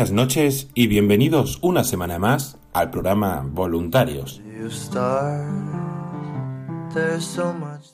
[0.00, 4.40] Buenas noches y bienvenidos una semana más al programa Voluntarios,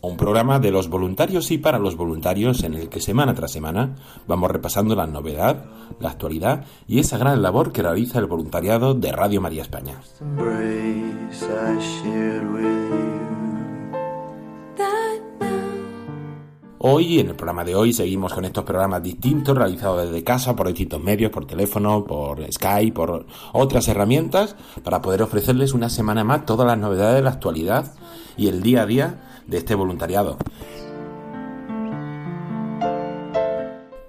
[0.03, 3.97] un programa de los voluntarios y para los voluntarios en el que semana tras semana
[4.29, 5.65] vamos repasando la novedad,
[5.99, 10.01] la actualidad y esa gran labor que realiza el voluntariado de Radio María España.
[16.89, 20.69] Hoy, en el programa de hoy, seguimos con estos programas distintos realizados desde casa por
[20.69, 26.47] distintos medios, por teléfono, por Skype, por otras herramientas, para poder ofrecerles una semana más
[26.47, 27.93] todas las novedades de la actualidad
[28.37, 30.39] y el día a día de este voluntariado.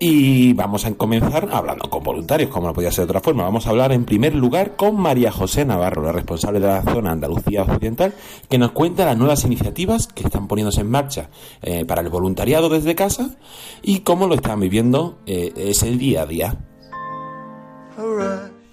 [0.09, 3.44] Y vamos a comenzar hablando con voluntarios, como no podía ser de otra forma.
[3.44, 7.11] Vamos a hablar en primer lugar con María José Navarro, la responsable de la zona
[7.11, 8.14] Andalucía Occidental,
[8.48, 11.30] que nos cuenta las nuevas iniciativas que están poniéndose en marcha
[11.61, 13.31] eh, para el voluntariado desde casa
[13.81, 16.58] y cómo lo están viviendo eh, ese día a día.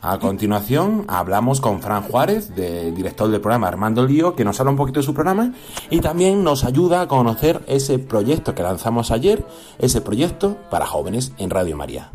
[0.06, 4.70] A continuación hablamos con Fran Juárez, de- director del programa Armando Lío, que nos habla
[4.72, 5.52] un poquito de su programa
[5.88, 9.46] y también nos ayuda a conocer ese proyecto que lanzamos ayer,
[9.78, 12.10] ese proyecto para jóvenes en Radio María.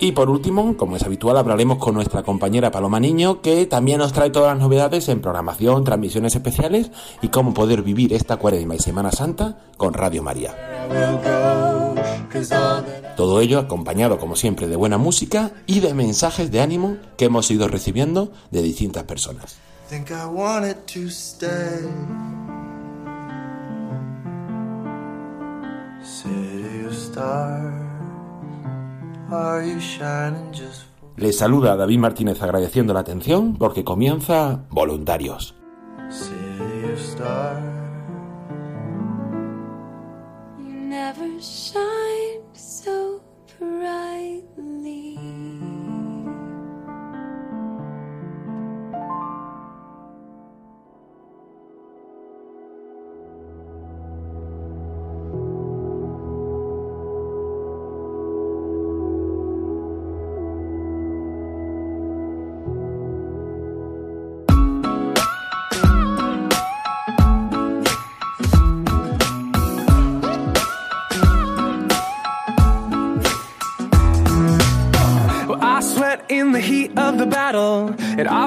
[0.00, 4.12] Y por último, como es habitual, hablaremos con nuestra compañera Paloma Niño, que también nos
[4.12, 8.78] trae todas las novedades en programación, transmisiones especiales y cómo poder vivir esta cuaresma y
[8.78, 10.54] Semana Santa con Radio María.
[13.16, 17.50] Todo ello acompañado, como siempre, de buena música y de mensajes de ánimo que hemos
[17.50, 19.56] ido recibiendo de distintas personas.
[31.16, 35.54] Les saluda David Martínez agradeciendo la atención porque comienza Voluntarios.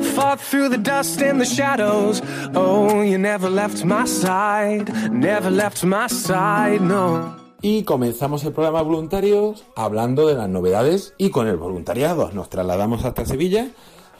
[0.01, 2.23] I fought through the dust and the shadows.
[2.55, 7.35] Oh, you never left my side, never left my side, no.
[7.61, 12.31] Y comenzamos el programa Voluntarios hablando de las novedades y con el voluntariado.
[12.31, 13.67] Nos trasladamos hasta Sevilla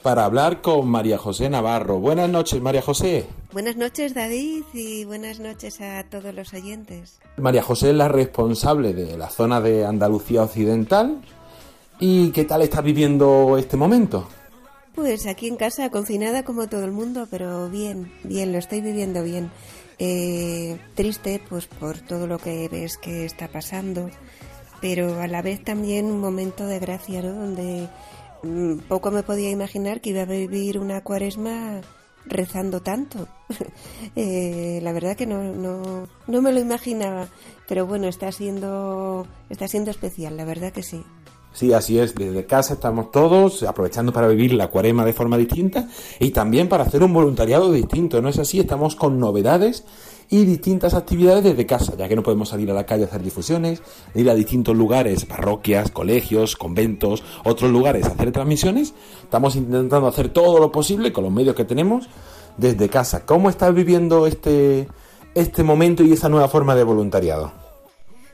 [0.02, 1.98] para hablar con María José Navarro.
[1.98, 3.26] Buenas noches, María José.
[3.52, 7.18] Buenas noches David y buenas noches a todos los oyentes.
[7.38, 11.22] María José es la responsable de la zona de Andalucía Occidental.
[11.98, 14.28] ¿Y qué tal estás viviendo este momento?
[14.94, 19.22] Pues aquí en casa, confinada como todo el mundo, pero bien, bien, lo estoy viviendo
[19.22, 19.50] bien.
[19.98, 24.10] Eh, triste pues por todo lo que ves que está pasando,
[24.82, 27.32] pero a la vez también un momento de gracia, ¿no?
[27.32, 27.88] Donde
[28.42, 31.80] mm, poco me podía imaginar que iba a vivir una cuaresma
[32.26, 33.28] rezando tanto.
[34.16, 37.28] Eh, la verdad que no, no, no me lo imaginaba,
[37.68, 41.02] pero bueno, está siendo, está siendo especial, la verdad que sí.
[41.52, 42.14] Sí, así es.
[42.14, 45.88] Desde casa estamos todos aprovechando para vivir la cuarema de forma distinta
[46.18, 48.22] y también para hacer un voluntariado distinto.
[48.22, 48.58] ¿No es así?
[48.58, 49.84] Estamos con novedades
[50.30, 53.22] y distintas actividades desde casa, ya que no podemos salir a la calle a hacer
[53.22, 53.82] difusiones,
[54.14, 58.94] ir a distintos lugares, parroquias, colegios, conventos, otros lugares a hacer transmisiones.
[59.22, 62.08] Estamos intentando hacer todo lo posible con los medios que tenemos
[62.56, 63.26] desde casa.
[63.26, 64.88] ¿Cómo estás viviendo este,
[65.34, 67.61] este momento y esa nueva forma de voluntariado?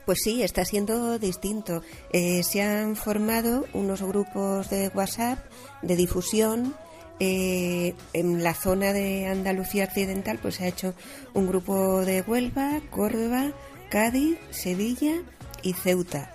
[0.09, 1.83] Pues sí, está siendo distinto.
[2.11, 5.37] Eh, se han formado unos grupos de WhatsApp
[5.83, 6.73] de difusión.
[7.19, 10.95] Eh, en la zona de Andalucía Occidental, pues se ha hecho
[11.35, 13.51] un grupo de Huelva, Córdoba,
[13.91, 15.21] Cádiz, Sevilla
[15.61, 16.33] y Ceuta.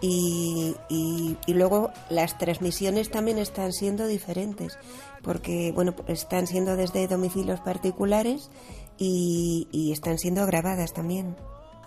[0.00, 4.78] Y, y, y luego las transmisiones también están siendo diferentes,
[5.24, 8.50] porque bueno, están siendo desde domicilios particulares
[8.98, 11.34] y, y están siendo grabadas también.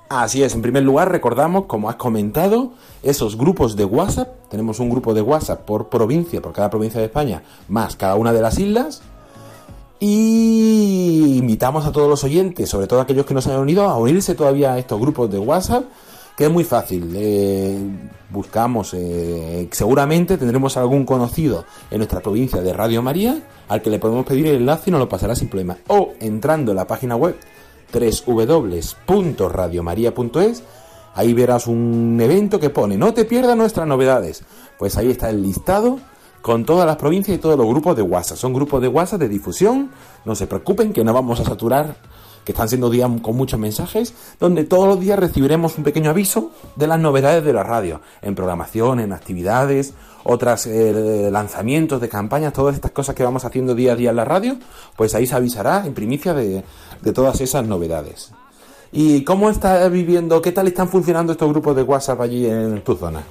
[0.10, 2.72] Así es, en primer lugar recordamos, como has comentado,
[3.04, 4.50] esos grupos de WhatsApp.
[4.50, 8.34] Tenemos un grupo de WhatsApp por provincia, por cada provincia de España, más cada una
[8.34, 9.04] de las islas.
[10.00, 14.00] Y invitamos a todos los oyentes, sobre todo aquellos que no se han unido, a
[14.00, 15.84] unirse todavía a estos grupos de WhatsApp,
[16.36, 17.14] que es muy fácil.
[17.16, 17.78] Eh,
[18.32, 24.00] buscamos, eh, seguramente tendremos algún conocido en nuestra provincia de Radio María, al que le
[24.00, 25.78] podemos pedir el enlace y nos lo pasará sin problema.
[25.88, 27.36] O entrando en la página web
[27.94, 30.64] www.radiomaria.es.
[31.16, 34.44] Ahí verás un evento que pone no te pierdas nuestras novedades.
[34.78, 36.00] Pues ahí está el listado
[36.42, 38.38] con todas las provincias y todos los grupos de WhatsApp.
[38.38, 39.92] Son grupos de WhatsApp de difusión.
[40.26, 41.96] No se preocupen que no vamos a saturar,
[42.46, 46.52] que están siendo días con muchos mensajes, donde todos los días recibiremos un pequeño aviso
[46.76, 49.94] de las novedades de la radio, en programación, en actividades,
[50.30, 54.16] otros eh, lanzamientos de campañas, todas estas cosas que vamos haciendo día a día en
[54.16, 54.58] la radio,
[54.96, 56.64] pues ahí se avisará en primicia de,
[57.02, 58.32] de todas esas novedades.
[58.92, 62.96] ¿Y cómo está viviendo, qué tal están funcionando estos grupos de WhatsApp allí en tu
[62.96, 63.24] zona?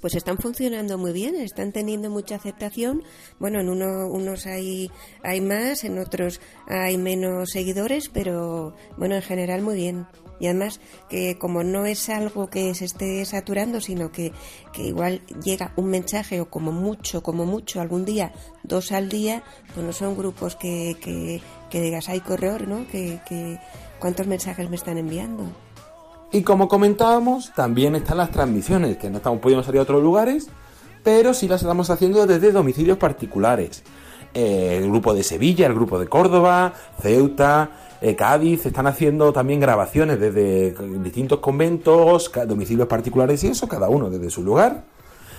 [0.00, 3.02] Pues están funcionando muy bien, están teniendo mucha aceptación.
[3.38, 4.90] Bueno, en uno, unos hay,
[5.22, 10.06] hay más, en otros hay menos seguidores, pero bueno, en general muy bien.
[10.38, 14.32] Y además que como no es algo que se esté saturando, sino que,
[14.72, 18.32] que igual llega un mensaje o como mucho, como mucho, algún día,
[18.62, 19.42] dos al día,
[19.74, 21.40] pues no son grupos que, que,
[21.70, 22.86] que digas, hay corredor, ¿no?
[22.88, 23.58] Que, que
[23.98, 25.65] cuántos mensajes me están enviando.
[26.32, 30.48] Y como comentábamos, también están las transmisiones, que no estamos pudiendo salir a otros lugares,
[31.02, 33.84] pero sí las estamos haciendo desde domicilios particulares.
[34.34, 37.70] Eh, el grupo de Sevilla, el grupo de Córdoba, Ceuta,
[38.00, 44.10] eh, Cádiz, están haciendo también grabaciones desde distintos conventos, domicilios particulares y eso, cada uno
[44.10, 44.84] desde su lugar.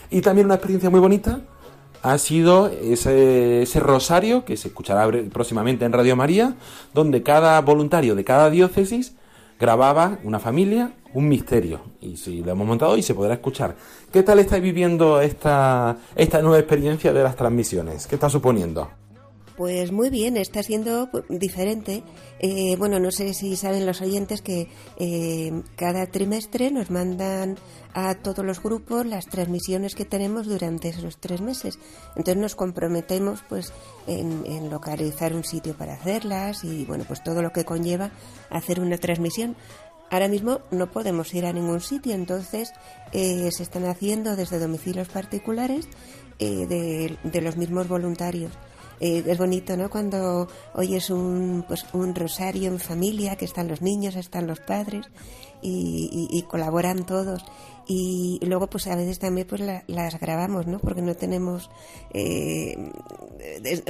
[0.10, 1.42] Y también una experiencia muy bonita
[2.02, 6.56] ha sido ese, rosario que se escuchará próximamente en Radio María,
[6.94, 9.14] donde cada voluntario de cada diócesis
[9.60, 11.82] grababa una familia, un misterio.
[12.02, 13.76] Y si lo hemos montado y se podrá escuchar.
[14.12, 18.08] ¿Qué tal estáis viviendo esta, esta nueva experiencia de las transmisiones?
[18.08, 18.90] ¿Qué está suponiendo?
[19.58, 22.04] Pues muy bien, está siendo pues, diferente.
[22.40, 24.68] Eh, bueno, no sé si saben los oyentes que
[24.98, 27.58] eh, cada trimestre nos mandan
[27.96, 31.80] a todos los grupos las transmisiones que tenemos durante esos tres meses.
[32.16, 33.74] Entonces nos comprometemos pues
[34.06, 38.12] en, localizar un sitio para hacerlas y bueno pues todo lo que conlleva
[38.52, 39.56] hacer una transmisión.
[40.12, 42.74] Ahora mismo no podemos ir a ningún sitio, entonces
[43.12, 45.88] eh, se están haciendo desde domicilios particulares
[46.38, 48.52] eh, de los mismos voluntarios.
[49.00, 49.90] Eh, es bonito, ¿no?
[49.90, 55.06] Cuando oyes un, pues, un rosario en familia, que están los niños, están los padres
[55.62, 57.44] y, colaboran todos.
[57.88, 60.80] Y luego, pues a veces también pues la- las grabamos, ¿no?
[60.80, 61.70] Porque no tenemos
[62.14, 62.76] eh,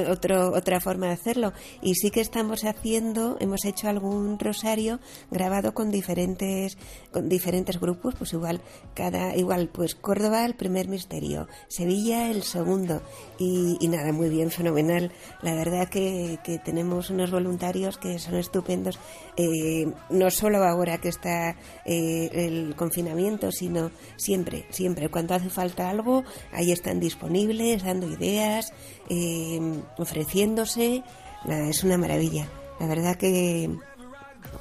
[0.09, 1.53] otro, otra forma de hacerlo.
[1.81, 4.99] Y sí que estamos haciendo, hemos hecho algún rosario
[5.31, 6.77] grabado con diferentes,
[7.11, 8.61] con diferentes grupos, pues igual
[8.93, 13.01] cada, igual pues Córdoba el primer misterio, Sevilla el segundo
[13.39, 15.11] y, y nada, muy bien, fenomenal.
[15.41, 18.99] La verdad que, que tenemos unos voluntarios que son estupendos,
[19.37, 25.09] eh, no solo ahora que está eh, el confinamiento, sino siempre, siempre.
[25.09, 28.73] Cuando hace falta algo, ahí están disponibles, dando ideas,
[29.09, 29.59] eh,
[29.97, 31.03] ofreciéndose.
[31.45, 32.47] Nada, es una maravilla.
[32.79, 33.69] La verdad que,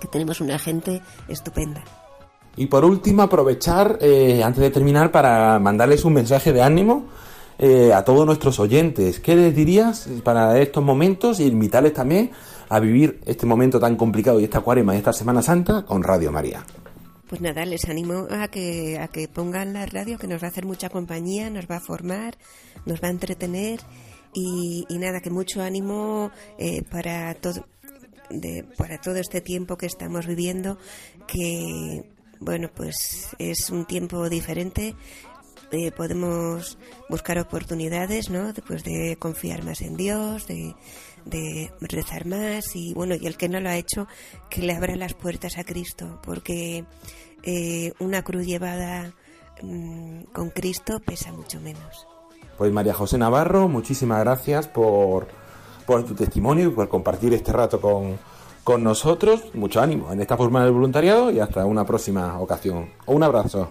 [0.00, 1.83] que tenemos una gente estupenda.
[2.56, 7.04] Y por último, aprovechar, eh, antes de terminar, para mandarles un mensaje de ánimo
[7.59, 9.21] eh, a todos nuestros oyentes.
[9.21, 12.30] ¿Qué les dirías para estos momentos y invitarles también
[12.68, 16.33] a vivir este momento tan complicado y esta cuarema y esta Semana Santa con Radio
[16.33, 16.64] María?
[17.28, 20.50] Pues nada, les animo a que, a que pongan la radio, que nos va a
[20.50, 22.38] hacer mucha compañía, nos va a formar,
[22.85, 23.80] nos va a entretener
[24.33, 27.66] y, y nada, que mucho ánimo eh, para todo.
[28.28, 30.78] De, para todo este tiempo que estamos viviendo,
[31.28, 34.97] que bueno, pues es un tiempo diferente,
[35.71, 36.76] eh, podemos
[37.09, 38.52] buscar oportunidades, ¿no?
[38.52, 40.75] Después de confiar más en Dios, de,
[41.26, 44.06] de rezar más y bueno, y el que no lo ha hecho,
[44.49, 46.85] que le abra las puertas a Cristo, porque
[47.42, 49.12] eh, una cruz llevada
[49.62, 52.06] mm, con Cristo pesa mucho menos.
[52.56, 55.28] Pues María José Navarro, muchísimas gracias por,
[55.85, 58.18] por tu testimonio y por compartir este rato con,
[58.64, 59.54] con nosotros.
[59.54, 62.88] Mucho ánimo en esta forma del voluntariado y hasta una próxima ocasión.
[63.06, 63.71] Un abrazo.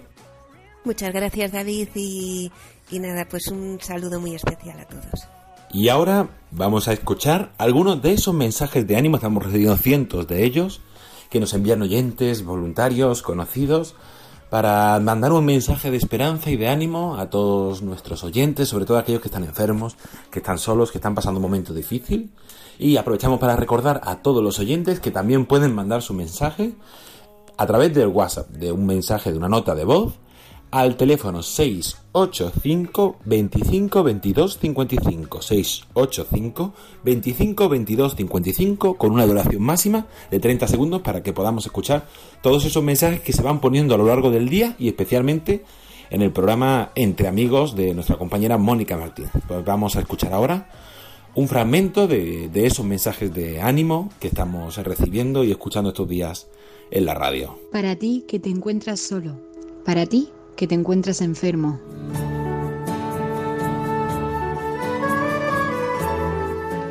[0.83, 2.51] Muchas gracias David y,
[2.91, 5.27] y nada, pues un saludo muy especial a todos.
[5.75, 10.45] Y ahora vamos a escuchar algunos de esos mensajes de ánimo, estamos recibiendo cientos de
[10.45, 10.79] ellos,
[11.29, 13.93] que nos envían oyentes, voluntarios, conocidos,
[14.49, 18.97] para mandar un mensaje de esperanza y de ánimo a todos nuestros oyentes, sobre todo
[18.97, 19.97] aquellos que están enfermos,
[20.31, 22.31] que están solos, que están pasando un momento difícil.
[22.79, 26.71] Y aprovechamos para recordar a todos los oyentes que también pueden mandar su mensaje
[27.57, 30.13] a través del WhatsApp, de un mensaje, de una nota de voz,
[30.71, 40.39] al teléfono 685 25 22 55 685 25 22 55 con una duración máxima de
[40.39, 42.07] 30 segundos para que podamos escuchar
[42.41, 45.63] todos esos mensajes que se van poniendo a lo largo del día y especialmente
[46.09, 49.31] en el programa Entre Amigos de nuestra compañera Mónica Martínez.
[49.47, 50.69] Pues vamos a escuchar ahora
[51.35, 56.47] un fragmento de esos mensajes de ánimo que estamos recibiendo y escuchando estos días
[56.91, 57.59] en la radio.
[57.71, 59.39] Para ti que te encuentras solo.
[59.85, 61.79] Para ti que te encuentras enfermo.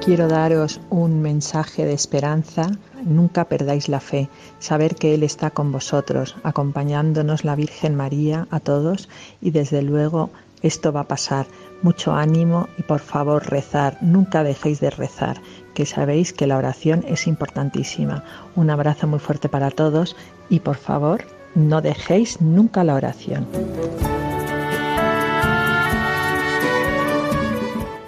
[0.05, 2.71] Quiero daros un mensaje de esperanza.
[3.07, 4.29] Nunca perdáis la fe.
[4.59, 9.09] Saber que Él está con vosotros, acompañándonos la Virgen María a todos
[9.41, 10.29] y desde luego
[10.61, 11.47] esto va a pasar.
[11.81, 13.97] Mucho ánimo y por favor rezar.
[14.03, 15.41] Nunca dejéis de rezar,
[15.73, 18.25] que sabéis que la oración es importantísima.
[18.57, 20.17] Un abrazo muy fuerte para todos
[20.51, 23.47] y por favor no dejéis nunca la oración.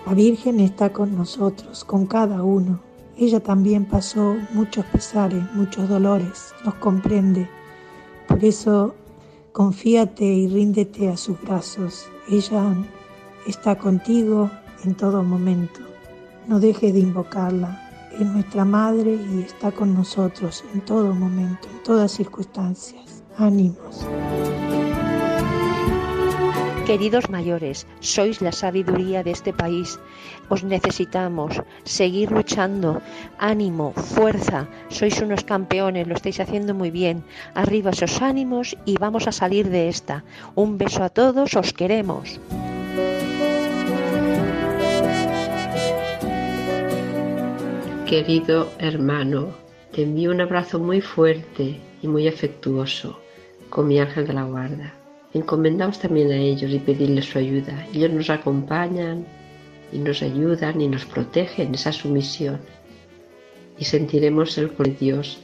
[0.06, 2.80] La Virgen está con nosotros, con cada uno.
[3.18, 7.48] Ella también pasó muchos pesares, muchos dolores, nos comprende.
[8.28, 8.94] Por eso
[9.52, 12.08] confíate y ríndete a sus brazos.
[12.28, 12.74] Ella
[13.46, 14.50] está contigo
[14.84, 15.80] en todo momento.
[16.46, 17.82] No dejes de invocarla.
[18.12, 23.15] Es nuestra madre y está con nosotros en todo momento, en todas circunstancias.
[23.38, 24.06] Ánimos.
[26.86, 29.98] Queridos mayores, sois la sabiduría de este país.
[30.48, 31.60] Os necesitamos.
[31.82, 33.02] Seguir luchando.
[33.38, 34.68] Ánimo, fuerza.
[34.88, 37.24] Sois unos campeones, lo estáis haciendo muy bien.
[37.54, 40.22] Arriba esos ánimos y vamos a salir de esta.
[40.54, 42.40] Un beso a todos, os queremos.
[48.06, 49.48] Querido hermano,
[49.92, 53.25] te envío un abrazo muy fuerte y muy afectuoso
[53.70, 54.94] con mi ángel de la guarda.
[55.34, 57.86] Encomendaos también a ellos y pedirles su ayuda.
[57.92, 59.26] Ellos nos acompañan
[59.92, 62.60] y nos ayudan y nos protegen esa sumisión.
[63.78, 65.38] Y sentiremos el con Dios,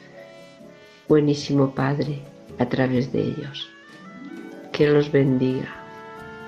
[1.08, 2.20] buenísimo Padre,
[2.58, 3.68] a través de ellos.
[4.72, 5.76] Que los bendiga.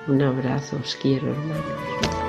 [0.07, 2.24] Un abrazo, os quiero hermanos.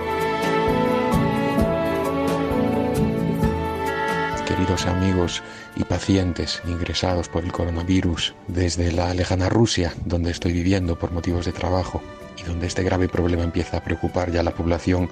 [4.66, 5.42] Queridos amigos
[5.76, 11.46] y pacientes ingresados por el coronavirus desde la lejana Rusia, donde estoy viviendo por motivos
[11.46, 12.02] de trabajo
[12.36, 15.08] y donde este grave problema empieza a preocupar ya a la población,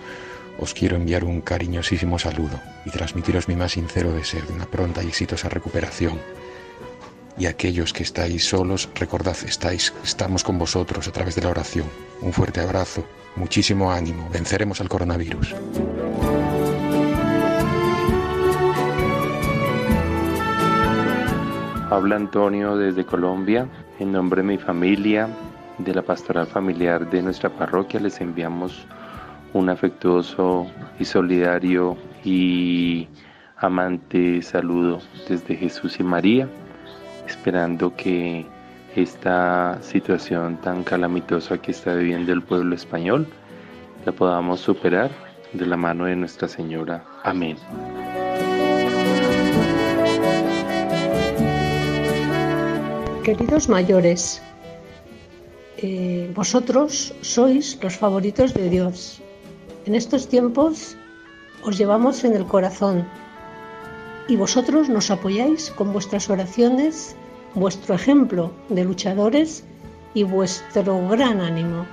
[0.58, 5.04] os quiero enviar un cariñosísimo saludo y transmitiros mi más sincero deseo de una pronta
[5.04, 6.18] y exitosa recuperación.
[7.38, 11.86] Y aquellos que estáis solos, recordad, estáis, estamos con vosotros a través de la oración.
[12.22, 13.06] Un fuerte abrazo,
[13.36, 15.54] muchísimo ánimo, venceremos al coronavirus.
[21.94, 23.68] Habla Antonio desde Colombia.
[24.00, 25.28] En nombre de mi familia,
[25.78, 28.84] de la pastoral familiar de nuestra parroquia, les enviamos
[29.52, 30.66] un afectuoso
[30.98, 33.06] y solidario y
[33.58, 34.98] amante saludo
[35.28, 36.48] desde Jesús y María,
[37.28, 38.44] esperando que
[38.96, 43.28] esta situación tan calamitosa que está viviendo el pueblo español
[44.04, 45.12] la podamos superar
[45.52, 47.04] de la mano de Nuestra Señora.
[47.22, 47.56] Amén.
[53.24, 54.42] Queridos mayores,
[55.78, 59.22] eh, vosotros sois los favoritos de Dios.
[59.86, 60.94] En estos tiempos
[61.62, 63.08] os llevamos en el corazón
[64.28, 67.16] y vosotros nos apoyáis con vuestras oraciones,
[67.54, 69.64] vuestro ejemplo de luchadores
[70.12, 71.86] y vuestro gran ánimo.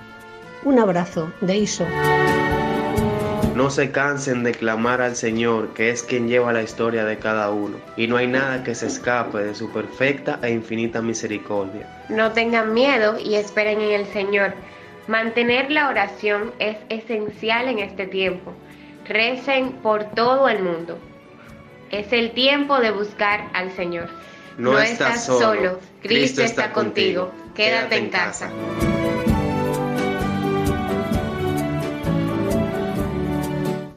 [0.66, 1.86] Un abrazo de Iso.
[3.62, 7.52] No se cansen de clamar al Señor, que es quien lleva la historia de cada
[7.52, 11.88] uno, y no hay nada que se escape de su perfecta e infinita misericordia.
[12.10, 14.56] No tengan miedo y esperen en el Señor.
[15.08, 18.52] Mantener la oración es esencial en este tiempo.
[19.08, 20.98] Recen por todo el mundo.
[21.92, 24.10] Es el tiempo de buscar al Señor.
[24.58, 27.32] No, estás solo, Cristo está contigo.
[27.54, 28.50] Quédate en casa.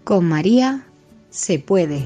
[0.05, 0.87] Con María
[1.31, 2.05] se puede.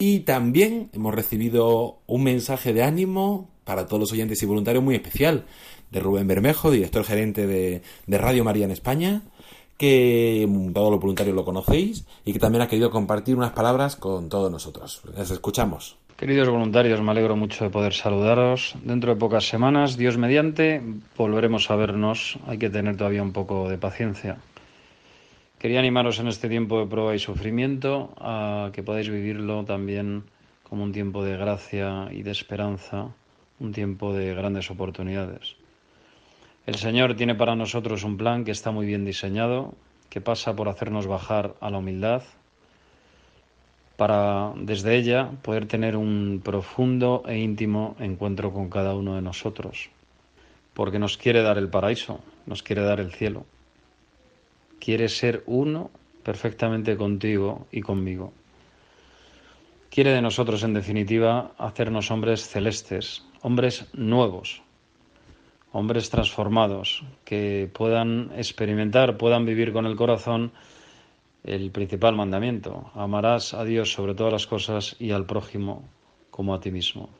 [0.00, 4.96] Y también hemos recibido un mensaje de ánimo para todos los oyentes y voluntarios muy
[4.96, 5.46] especial
[5.92, 9.22] de Rubén Bermejo, director gerente de, de Radio María en España,
[9.78, 14.28] que todos los voluntarios lo conocéis y que también ha querido compartir unas palabras con
[14.28, 15.02] todos nosotros.
[15.16, 15.99] Les escuchamos.
[16.20, 18.74] Queridos voluntarios, me alegro mucho de poder saludaros.
[18.84, 20.82] Dentro de pocas semanas, Dios mediante,
[21.16, 22.38] volveremos a vernos.
[22.46, 24.36] Hay que tener todavía un poco de paciencia.
[25.58, 30.24] Quería animaros en este tiempo de prueba y sufrimiento a que podáis vivirlo también
[30.62, 33.08] como un tiempo de gracia y de esperanza,
[33.58, 35.56] un tiempo de grandes oportunidades.
[36.66, 39.72] El Señor tiene para nosotros un plan que está muy bien diseñado,
[40.10, 42.24] que pasa por hacernos bajar a la humildad,
[44.00, 49.90] para desde ella poder tener un profundo e íntimo encuentro con cada uno de nosotros,
[50.72, 53.44] porque nos quiere dar el paraíso, nos quiere dar el cielo,
[54.78, 55.90] quiere ser uno
[56.22, 58.32] perfectamente contigo y conmigo.
[59.90, 64.62] Quiere de nosotros, en definitiva, hacernos hombres celestes, hombres nuevos,
[65.72, 70.52] hombres transformados, que puedan experimentar, puedan vivir con el corazón
[71.44, 72.90] el principal mandamiento.
[72.94, 75.88] Amarás a Dios sobre todas las cosas y al prójimo
[76.30, 77.10] como a ti mismo.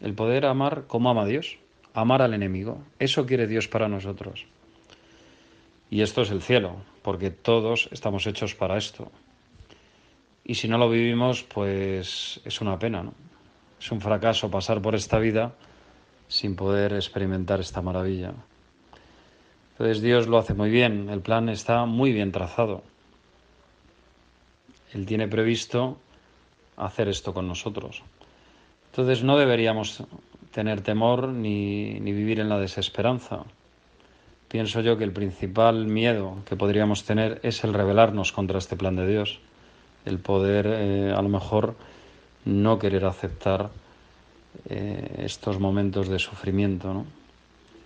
[0.00, 1.58] El poder amar como ama Dios,
[1.94, 2.82] amar al enemigo.
[2.98, 4.46] Eso quiere Dios para nosotros.
[5.90, 9.10] Y esto es el cielo, porque todos estamos hechos para esto.
[10.44, 13.14] Y si no lo vivimos, pues es una pena, ¿no?
[13.80, 15.54] Es un fracaso pasar por esta vida
[16.28, 18.32] sin poder experimentar esta maravilla.
[19.72, 22.82] Entonces Dios lo hace muy bien, el plan está muy bien trazado.
[24.96, 25.98] Él tiene previsto
[26.78, 28.02] hacer esto con nosotros.
[28.90, 30.02] Entonces no deberíamos
[30.52, 33.44] tener temor ni, ni vivir en la desesperanza.
[34.48, 38.96] Pienso yo que el principal miedo que podríamos tener es el rebelarnos contra este plan
[38.96, 39.38] de Dios,
[40.06, 41.74] el poder eh, a lo mejor
[42.46, 43.68] no querer aceptar
[44.70, 47.04] eh, estos momentos de sufrimiento,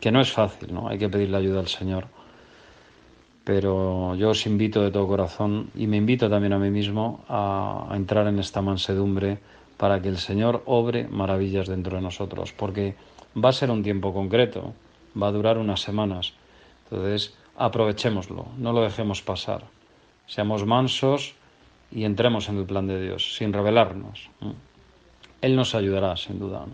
[0.01, 0.89] que no es fácil, ¿no?
[0.89, 2.07] hay que pedirle ayuda al Señor.
[3.51, 7.91] Pero yo os invito de todo corazón y me invito también a mí mismo a,
[7.97, 9.41] entrar en esta mansedumbre
[9.77, 12.95] para que el Señor obre maravillas dentro de nosotros, porque
[13.35, 14.73] va a ser un tiempo concreto,
[15.21, 16.33] va a durar unas semanas.
[16.85, 19.65] Entonces, aprovechémoslo, no lo dejemos pasar.
[20.29, 21.35] Seamos mansos
[21.91, 24.31] y entremos en el plan de Dios, sin rebelarnos.
[25.43, 26.67] Él nos ayudará, sin duda.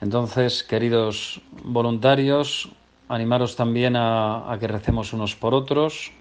[0.00, 2.72] Entonces, queridos voluntarios,
[3.08, 6.12] animaros también a, que recemos unos por otros,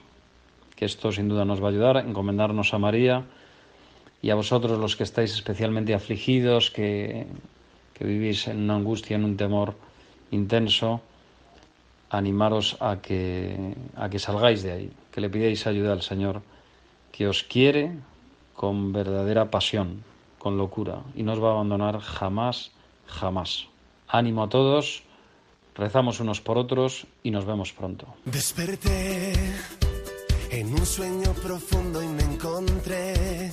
[0.75, 3.23] que esto sin duda nos va a ayudar, encomendarnos a María
[4.21, 7.27] y a vosotros los que estáis especialmente afligidos, que,
[7.93, 9.75] que vivís en una angustia, en un temor
[10.31, 11.01] intenso,
[12.09, 16.41] animaros a que, a que salgáis de ahí, que le pidáis ayuda al Señor,
[17.11, 17.91] que os quiere
[18.53, 20.03] con verdadera pasión,
[20.37, 22.71] con locura, y no os va a abandonar jamás,
[23.07, 23.67] jamás.
[24.07, 25.04] Ánimo a todos,
[25.75, 28.07] rezamos unos por otros y nos vemos pronto.
[28.25, 29.33] Desperté
[30.49, 33.51] en un sueño profundo y me encontré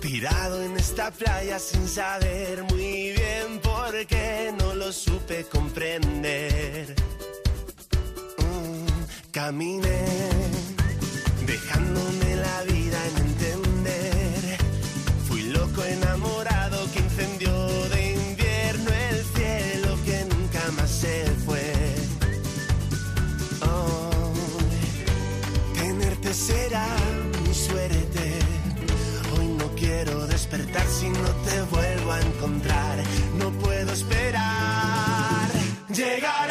[0.00, 6.94] tirado en esta playa sin saber muy bien por qué no lo supe comprender.
[8.38, 10.04] Mm, caminé
[11.46, 14.58] dejándome la vida en entender.
[15.26, 16.57] Fui loco enamorado
[26.48, 26.86] será
[27.44, 28.24] mi suerte.
[29.34, 32.96] Hoy no quiero despertar si no te vuelvo a encontrar.
[33.40, 35.48] No puedo esperar.
[35.94, 36.47] Llegará.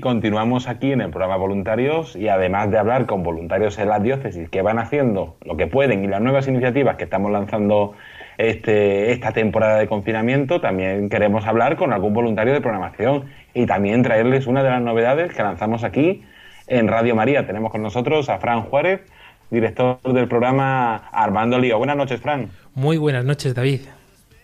[0.00, 4.48] Continuamos aquí en el programa Voluntarios y además de hablar con voluntarios en las diócesis
[4.48, 7.94] que van haciendo lo que pueden y las nuevas iniciativas que estamos lanzando
[8.38, 14.02] este, esta temporada de confinamiento, también queremos hablar con algún voluntario de programación y también
[14.02, 16.22] traerles una de las novedades que lanzamos aquí
[16.66, 17.46] en Radio María.
[17.46, 19.02] Tenemos con nosotros a Fran Juárez,
[19.50, 21.78] director del programa Armando Lío.
[21.78, 22.48] Buenas noches, Fran.
[22.74, 23.80] Muy buenas noches, David.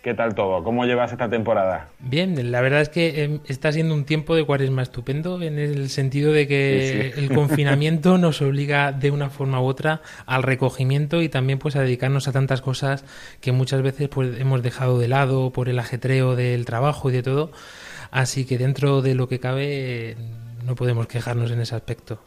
[0.02, 0.64] ¿Qué tal todo?
[0.64, 1.88] ¿Cómo llevas esta temporada?
[1.98, 5.90] Bien, la verdad es que em, está siendo un tiempo de cuaresma estupendo en el
[5.90, 11.28] sentido de que el confinamiento nos obliga de una forma u otra al recogimiento y
[11.28, 13.04] también pues a dedicarnos a tantas cosas
[13.42, 17.22] que muchas veces pues hemos dejado de lado por el ajetreo del trabajo y de
[17.22, 17.52] todo.
[18.10, 20.16] Así que dentro de lo que cabe
[20.64, 22.20] no podemos quejarnos en ese aspecto.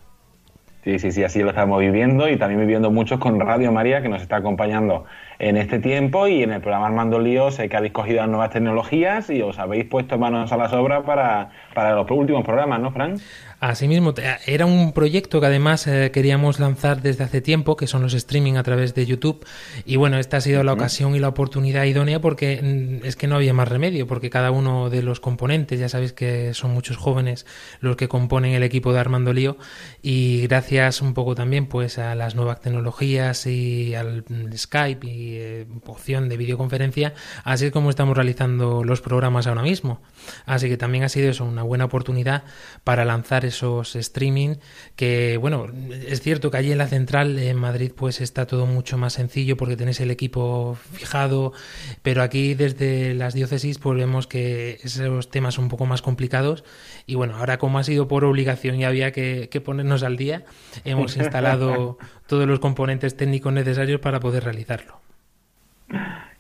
[0.84, 4.10] Sí, sí, sí, así lo estamos viviendo y también viviendo muchos con Radio María que
[4.10, 5.06] nos está acompañando
[5.40, 8.52] en este tiempo y en el programa Armando Lío sé que habéis cogido las nuevas
[8.52, 12.92] tecnologías y os habéis puesto manos a las obras para, para los últimos programas, ¿no,
[12.92, 13.20] Fran?
[13.64, 14.14] Asimismo,
[14.46, 18.56] era un proyecto que además eh, queríamos lanzar desde hace tiempo, que son los streaming
[18.56, 19.46] a través de YouTube.
[19.86, 23.28] Y bueno, esta ha sido la ocasión y la oportunidad idónea porque mm, es que
[23.28, 26.98] no había más remedio, porque cada uno de los componentes, ya sabéis que son muchos
[26.98, 27.46] jóvenes
[27.80, 29.56] los que componen el equipo de Armando Lío,
[30.02, 34.26] y gracias un poco también pues a las nuevas tecnologías y al
[34.58, 40.02] Skype y eh, opción de videoconferencia, así es como estamos realizando los programas ahora mismo.
[40.46, 42.44] Así que también ha sido eso, una buena oportunidad
[42.84, 44.56] para lanzar esos streaming
[44.96, 45.68] que, bueno,
[46.08, 49.58] es cierto que allí en la central en Madrid pues está todo mucho más sencillo
[49.58, 51.54] porque tenéis el equipo fijado,
[52.02, 56.64] pero aquí desde las diócesis pues vemos que esos temas son un poco más complicados
[57.06, 60.46] y bueno, ahora como ha sido por obligación y había que, que ponernos al día,
[60.86, 65.02] hemos instalado todos los componentes técnicos necesarios para poder realizarlo.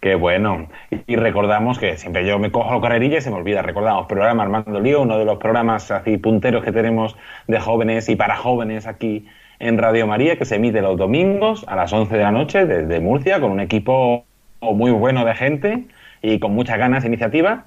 [0.03, 0.67] Qué bueno.
[1.07, 3.61] Y recordamos que siempre yo me cojo carrerilla y se me olvida.
[3.61, 7.15] Recordamos, programa Armando Lío, uno de los programas así punteros que tenemos
[7.47, 9.25] de jóvenes y para jóvenes aquí
[9.59, 12.99] en Radio María, que se emite los domingos a las 11 de la noche desde
[12.99, 14.25] Murcia, con un equipo
[14.59, 15.85] muy bueno de gente
[16.21, 17.65] y con muchas ganas de iniciativa.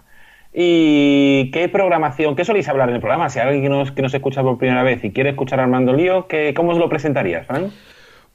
[0.52, 3.30] ¿Y qué programación, qué soléis hablar en el programa?
[3.30, 6.26] Si alguien que nos, que nos escucha por primera vez y quiere escuchar Armando Lío,
[6.28, 7.70] ¿qué, ¿cómo os lo presentarías, Fran?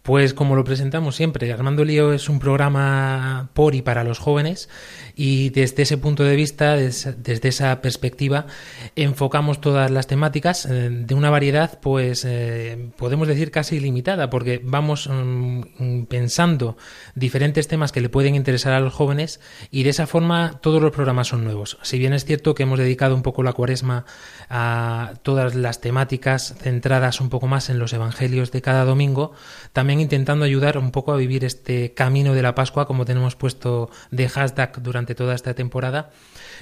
[0.04, 4.68] Pues como lo presentamos siempre, Armando Lío es un programa por y para los jóvenes
[5.16, 8.48] y desde ese punto de vista, desde esa perspectiva,
[8.96, 14.60] enfocamos todas las temáticas eh, de una variedad, pues eh, podemos decir casi ilimitada, porque
[14.64, 16.78] vamos mm, pensando
[17.14, 20.92] diferentes temas que le pueden interesar a los jóvenes y de esa forma todos los
[20.92, 21.78] programas son nuevos.
[21.84, 24.06] Si bien es cierto que hemos dedicado un poco la cuaresma
[24.50, 29.34] a todas las temáticas centradas un poco más en los evangelios de cada domingo,
[29.74, 33.90] también intentando ayudar un poco a vivir este camino de la Pascua, como tenemos puesto
[34.12, 36.12] de hashtag durante toda esta temporada.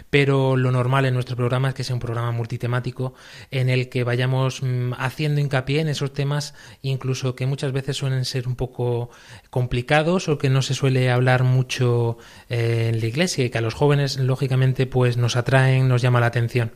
[0.10, 3.14] Pero lo normal en nuestro programa es que sea un programa multitemático
[3.52, 8.26] en el que vayamos mm, haciendo hincapié en esos temas, incluso que muchas veces suelen
[8.26, 9.10] ser un poco
[9.50, 12.18] complicados o que no se suele hablar mucho
[12.50, 16.20] eh, en la iglesia y que a los jóvenes, lógicamente, pues nos atraen, nos llama
[16.20, 16.72] la atención.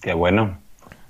[0.00, 0.65] Qué bueno.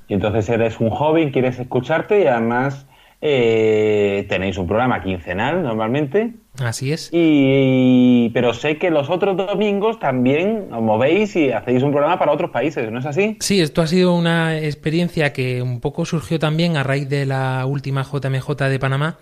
[0.09, 2.87] Y entonces eres un joven, quieres escucharte y además
[3.21, 6.35] eh, tenéis un programa quincenal normalmente.
[6.63, 7.11] Así es.
[7.13, 12.33] Y, pero sé que los otros domingos también os movéis y hacéis un programa para
[12.33, 13.37] otros países, ¿no es así?
[13.41, 17.67] Sí, esto ha sido una experiencia que un poco surgió también a raíz de la
[17.67, 19.19] última JMJ de Panamá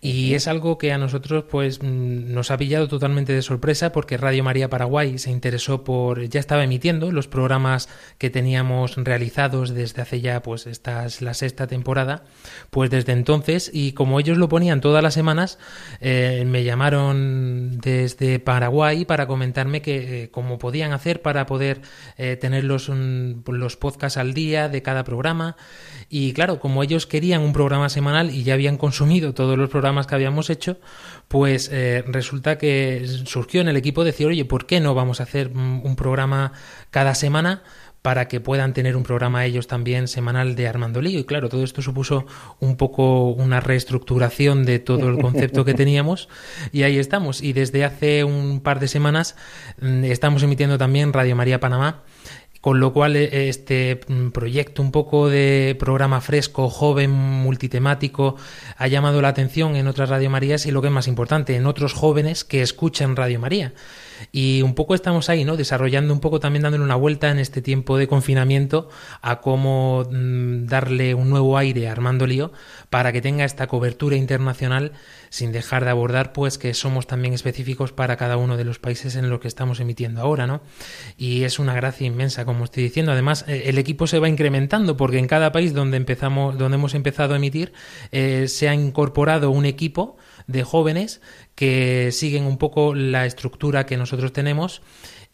[0.00, 4.16] y es algo que a nosotros pues mm, nos ha pillado totalmente de sorpresa porque
[4.16, 10.02] Radio María Paraguay se interesó por ya estaba emitiendo los programas que teníamos realizados desde
[10.02, 12.24] hace ya pues esta es la sexta temporada
[12.70, 13.70] pues desde entonces.
[13.72, 15.58] Y como ellos lo ponían todas las semanas
[16.00, 21.80] eh, me llamaron desde Paraguay para comentarme que eh, cómo podían hacer para poder
[22.18, 25.56] eh, tener los, mm, los podcasts al día de cada programa.
[26.08, 30.06] Y claro como ellos querían un programa semanal y ya habían consumido todos los programas
[30.06, 30.78] que habíamos hecho,
[31.28, 35.24] pues eh, resulta que surgió en el equipo decir, oye, ¿por qué no vamos a
[35.24, 36.52] hacer un programa
[36.90, 37.62] cada semana?
[38.06, 41.18] para que puedan tener un programa ellos también semanal de Armando Lío.
[41.18, 42.24] Y claro, todo esto supuso
[42.60, 46.28] un poco una reestructuración de todo el concepto que teníamos
[46.70, 47.42] y ahí estamos.
[47.42, 49.34] Y desde hace un par de semanas
[49.80, 52.04] mm, estamos emitiendo también Radio María Panamá
[52.60, 58.36] con lo cual eh, este mm, proyecto un poco de programa fresco, joven, multitemático,
[58.76, 61.66] ha llamado la atención en otras Radio Marías y lo que es más importante, en
[61.66, 63.72] otros jóvenes que escuchan Radio María.
[64.32, 65.56] Y un poco estamos ahí, ¿no?
[65.56, 68.88] Desarrollando un poco también dándole una vuelta en este tiempo de confinamiento
[69.22, 72.52] a cómo mm, darle un nuevo aire a Armando Lío
[72.90, 74.92] para que tenga esta cobertura internacional
[75.30, 79.16] sin dejar de abordar pues que somos también específicos para cada uno de los países
[79.16, 80.62] en los que estamos emitiendo ahora, ¿no?
[81.16, 83.12] Y es una gracia inmensa, como estoy diciendo.
[83.12, 86.94] Además, eh, el equipo se va incrementando porque en cada país donde empezamos, donde hemos
[86.94, 87.72] empezado a emitir,
[88.12, 91.20] eh, se ha incorporado un equipo de jóvenes
[91.54, 94.82] que siguen un poco la estructura que nosotros tenemos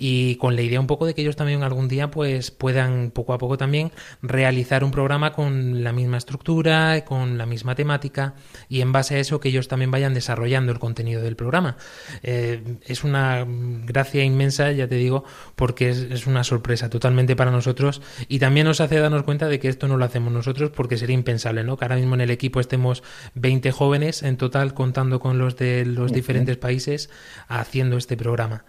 [0.04, 3.34] y con la idea un poco de que ellos también algún día pues puedan poco
[3.34, 8.34] a poco también realizar un programa con la misma estructura, con la misma temática
[8.68, 11.76] y en base a eso que ellos también vayan desarrollando el contenido del programa.
[12.24, 15.22] Eh, es una gracia inmensa, ya te digo,
[15.54, 19.60] porque es, es, una sorpresa totalmente para nosotros y también nos hace darnos cuenta de
[19.60, 21.76] que esto no lo hacemos nosotros porque sería impensable, ¿no?
[21.76, 23.04] Que ahora mismo en el equipo estemos
[23.36, 27.08] 20 jóvenes en total contando con los de los diferentes países
[27.46, 28.64] haciendo este programa.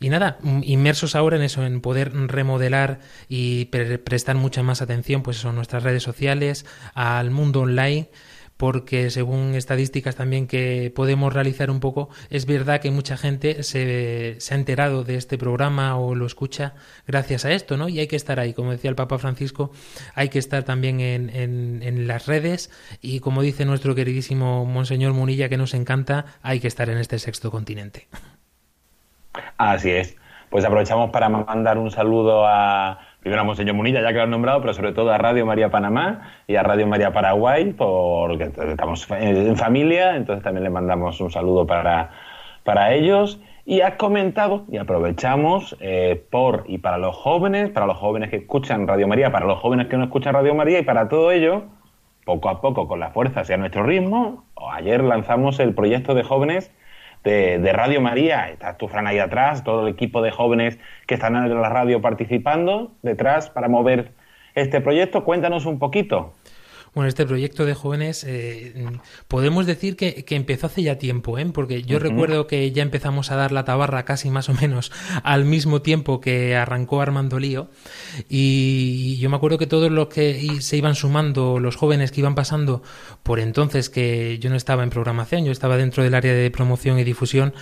[0.00, 4.82] Y nada, mm, inmersos ahora en eso, en poder remodelar y pre prestar mucha más
[4.82, 8.08] atención pues eso, a nuestras redes sociales, al mundo online
[8.58, 14.34] porque según estadísticas también que podemos realizar un poco, es verdad que mucha gente se,
[14.40, 16.74] se, ha enterado de este programa o lo escucha
[17.06, 17.88] gracias a esto, ¿no?
[17.88, 19.70] Y hay que estar ahí, como decía el Papa Francisco,
[20.14, 22.70] hay que estar también en, en, en las redes
[23.00, 27.20] y como dice nuestro queridísimo Monseñor Munilla, que nos encanta, hay que estar en este
[27.20, 28.08] sexto continente.
[29.56, 30.16] Así es.
[30.50, 34.30] Pues aprovechamos para mandar un saludo a primero a Monseñor Munilla, ya que lo han
[34.30, 39.06] nombrado, pero sobre todo a Radio María Panamá y a Radio María Paraguay, porque estamos
[39.10, 42.10] en familia, entonces también le mandamos un saludo para,
[42.64, 43.40] para ellos.
[43.66, 48.36] Y has comentado, y aprovechamos, eh, por y para los jóvenes, para los jóvenes que
[48.36, 51.64] escuchan Radio María, para los jóvenes que no escuchan Radio María, y para todo ello,
[52.24, 56.72] poco a poco, con la fuerza hacia nuestro ritmo, ayer lanzamos el proyecto de jóvenes
[57.24, 58.50] de, de, Radio María.
[58.50, 62.00] Está tu Fran ahí atrás, todo el equipo de jóvenes que están en la radio
[62.00, 64.12] participando detrás para mover
[64.54, 65.24] este proyecto.
[65.24, 66.34] Cuéntanos un poquito.
[66.98, 68.74] Bueno, este proyecto de jóvenes eh,
[69.28, 71.46] podemos decir que, que, empezó hace ya tiempo, ¿eh?
[71.54, 72.02] porque yo uh -huh.
[72.02, 74.90] recuerdo que ya empezamos a dar la tabarra casi más o menos
[75.22, 77.70] al mismo tiempo que arrancó Armando Lío
[78.28, 82.34] y yo me acuerdo que todos los que se iban sumando, los jóvenes que iban
[82.34, 82.82] pasando
[83.22, 86.98] por entonces que yo no estaba en programación, yo estaba dentro del área de promoción
[86.98, 87.54] y difusión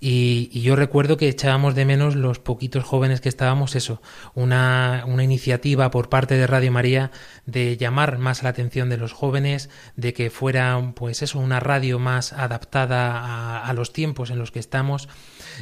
[0.00, 4.02] y, y yo recuerdo que echábamos de menos los poquitos jóvenes que estábamos eso,
[4.34, 7.10] una, una iniciativa por parte de Radio María
[7.46, 11.98] de llamar más la atención de los jóvenes, de que fuera pues eso, una radio
[11.98, 15.08] más adaptada a, a los tiempos en los que estamos.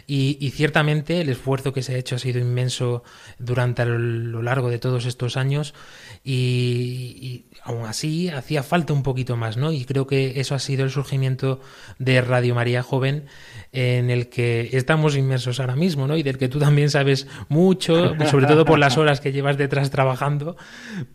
[0.06, 3.02] Y, y, ciertamente el esfuerzo que se ha hecho ha sido inmenso
[3.38, 5.74] durante lo largo de todos estos años
[6.24, 9.72] y, y, aún así hacía falta un poquito más, ¿no?
[9.72, 11.60] Y creo que eso ha sido el surgimiento
[11.98, 13.26] de Radio María Joven
[13.72, 16.16] en el que estamos inmersos ahora mismo, ¿no?
[16.16, 19.90] Y del que tú también sabes mucho, sobre todo por las horas que llevas detrás
[19.90, 20.56] trabajando,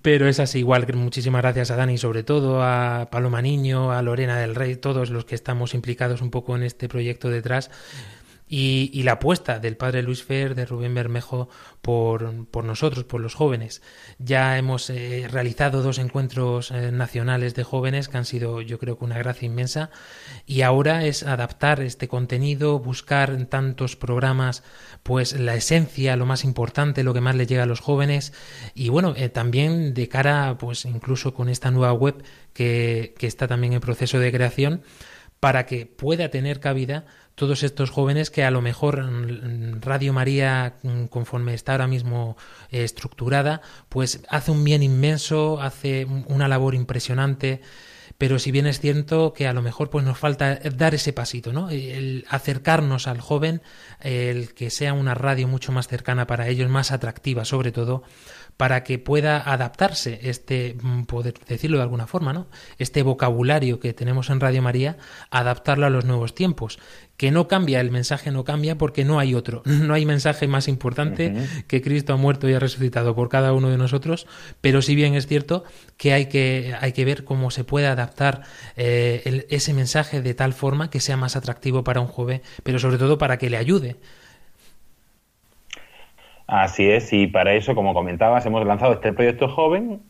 [0.01, 0.85] pero es así igual.
[0.93, 5.25] Muchísimas gracias a Dani, sobre todo a Paloma Niño, a Lorena del Rey, todos los
[5.25, 7.69] que estamos implicados un poco en este proyecto detrás.
[8.47, 11.49] Y, y, la apuesta del padre Luis Fer, de Rubén Bermejo,
[11.81, 13.81] por, por nosotros, por los jóvenes.
[14.19, 18.97] Ya hemos eh, realizado dos encuentros eh, nacionales de jóvenes que han sido, yo creo
[18.97, 19.89] que una gracia inmensa.
[20.45, 24.63] Y ahora es adaptar este contenido, buscar en tantos programas,
[25.03, 28.34] pues la esencia, lo más importante, lo que más le llega a los jóvenes.
[28.73, 33.47] Y bueno, eh, también de cara, pues incluso con esta nueva web que, que está
[33.47, 34.81] también en proceso de creación,
[35.39, 39.06] para que pueda tener cabida todos estos jóvenes que a lo mejor
[39.82, 40.76] Radio María,
[41.10, 42.38] conforme está ahora mismo
[42.71, 47.62] eh, estructurada, pues hace un bien inmenso, hace una labor impresionante,
[48.17, 51.52] pero si bien es cierto que a lo mejor pues nos falta dar ese pasito,
[51.52, 51.69] ¿no?
[51.69, 53.62] El acercarnos al joven,
[54.00, 58.04] el que sea una radio mucho más cercana para ellos, más atractiva sobre todo,
[58.57, 62.47] para que pueda adaptarse este, poder decirlo de alguna forma, ¿no?
[62.77, 64.97] Este vocabulario que tenemos en Radio María,
[65.29, 66.79] adaptarlo a los nuevos tiempos.
[67.17, 69.61] Que no cambia, el mensaje no cambia porque no hay otro.
[69.85, 71.65] No hay mensaje más importante uh -huh.
[71.67, 74.25] que Cristo ha muerto y ha resucitado por cada uno de nosotros,
[74.61, 75.63] pero si bien es cierto
[75.97, 78.43] que hay que, hay que ver cómo se puede adaptar
[78.77, 82.79] eh, el, ese mensaje de tal forma que sea más atractivo para un joven, pero
[82.79, 83.97] sobre todo para que le ayude.
[86.47, 90.01] Así es, y para eso, como comentabas, hemos lanzado este proyecto joven,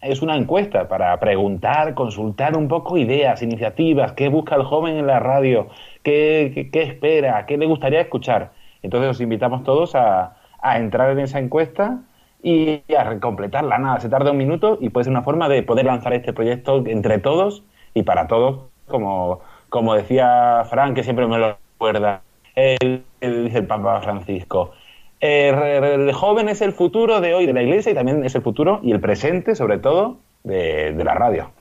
[0.02, 5.06] es una encuesta para preguntar, consultar un poco ideas, iniciativas, qué busca el joven en
[5.06, 5.68] la radio,
[6.02, 8.52] qué, qué, espera, qué le gustaría escuchar.
[8.82, 12.02] Entonces os invitamos todos a, a entrar en esa encuesta
[12.42, 13.78] y a completarla.
[13.78, 16.84] Nada, se tarda un minuto y puede ser una forma de poder lanzar este proyecto
[16.86, 17.62] entre todos
[17.94, 19.40] y para todos, como,
[19.70, 22.20] como decía Fran, que siempre me lo recuerda,
[22.54, 24.72] el, el Papa Francisco,
[25.22, 28.42] el, el joven es el futuro de hoy de la iglesia y también es el
[28.42, 31.52] futuro y el presente, sobre todo, de, de la radio.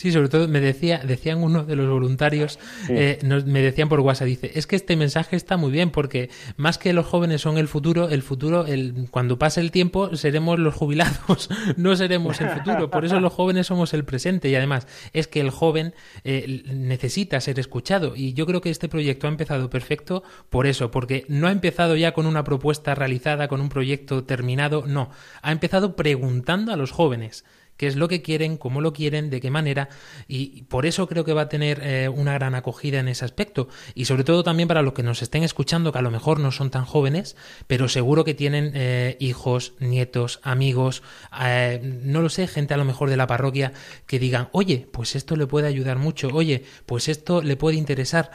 [0.00, 2.58] Sí, sobre todo me decía, decían uno de los voluntarios,
[2.88, 6.30] eh, nos- me decían por WhatsApp, dice, es que este mensaje está muy bien porque
[6.56, 10.58] más que los jóvenes son el futuro, el futuro, el, cuando pase el tiempo seremos
[10.58, 14.86] los jubilados, no seremos el futuro, por eso los jóvenes somos el presente y además
[15.12, 15.92] es que el joven
[16.24, 18.16] eh, necesita ser escuchado.
[18.16, 21.94] Y yo creo que este proyecto ha empezado perfecto por eso, porque no ha empezado
[21.94, 25.10] ya con una propuesta realizada, con un proyecto terminado, no,
[25.42, 27.44] ha empezado preguntando a los jóvenes
[27.80, 29.88] qué es lo que quieren, cómo lo quieren, de qué manera,
[30.28, 33.68] y por eso creo que va a tener eh, una gran acogida en ese aspecto,
[33.94, 36.52] y sobre todo también para los que nos estén escuchando, que a lo mejor no
[36.52, 41.02] son tan jóvenes, pero seguro que tienen eh, hijos, nietos, amigos,
[41.42, 43.72] eh, no lo sé, gente a lo mejor de la parroquia,
[44.06, 48.30] que digan, oye, pues esto le puede ayudar mucho, oye, pues esto le puede interesar,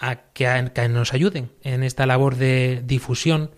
[0.00, 3.50] a que, a- que nos ayuden en esta labor de difusión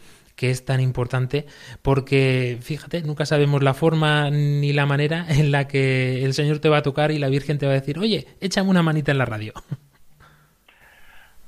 [0.43, 1.47] que es tan importante
[1.83, 6.69] porque fíjate, nunca sabemos la forma ni la manera en la que el Señor te
[6.69, 9.19] va a tocar y la Virgen te va a decir, oye, échame una manita en
[9.19, 9.53] la radio.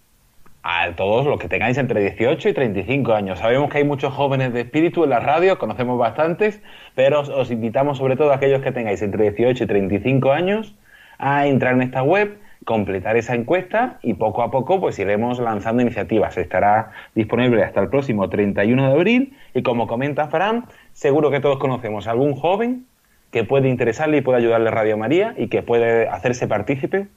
[0.64, 3.40] a todos los que tengáis entre 18 y 35 años.
[3.40, 6.62] Sabemos que hay muchos jóvenes de espíritu en la radio, conocemos bastantes,
[6.96, 10.76] pero os, os invitamos sobre todo a aquellos que tengáis entre 18 y 35 años
[11.18, 15.82] a entrar en esta web, completar esa encuesta y poco a poco pues iremos lanzando
[15.82, 16.38] iniciativas.
[16.38, 21.58] Estará disponible hasta el próximo 31 de abril y como comenta Fran, seguro que todos
[21.58, 22.86] conocemos a algún joven
[23.32, 27.08] que puede interesarle y puede ayudarle Radio María y que puede hacerse partícipe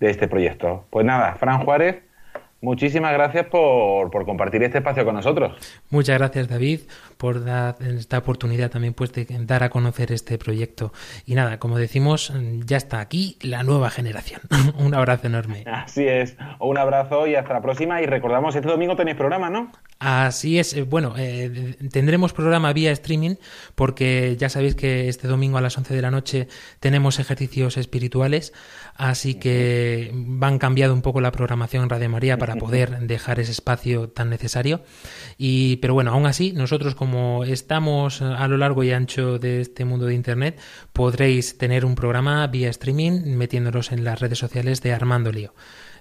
[0.00, 0.84] de este proyecto.
[0.90, 2.02] Pues nada, Fran Juárez,
[2.60, 5.52] muchísimas gracias por, por compartir este espacio con nosotros.
[5.90, 6.80] Muchas gracias David
[7.16, 10.92] por dar esta oportunidad también pues de dar a conocer este proyecto.
[11.24, 12.32] Y nada, como decimos,
[12.66, 14.40] ya está aquí la nueva generación.
[14.78, 15.64] Un abrazo enorme.
[15.66, 19.72] Así es, un abrazo y hasta la próxima y recordamos, este domingo tenéis programa, ¿no?
[19.98, 23.36] Así es, eh, bueno, eh, tendremos programa vía streaming
[23.74, 26.48] porque ya sabéis que este domingo a las 11 de la noche
[26.80, 28.52] tenemos ejercicios espirituales,
[28.96, 33.52] así que van cambiando un poco la programación en Radio María para poder dejar ese
[33.52, 34.82] espacio tan necesario.
[35.36, 39.84] Y, pero bueno, aún así, nosotros como estamos a lo largo y ancho de este
[39.84, 40.60] mundo de Internet,
[40.92, 45.54] podréis tener un programa vía streaming metiéndolos en las redes sociales de Armando Lío.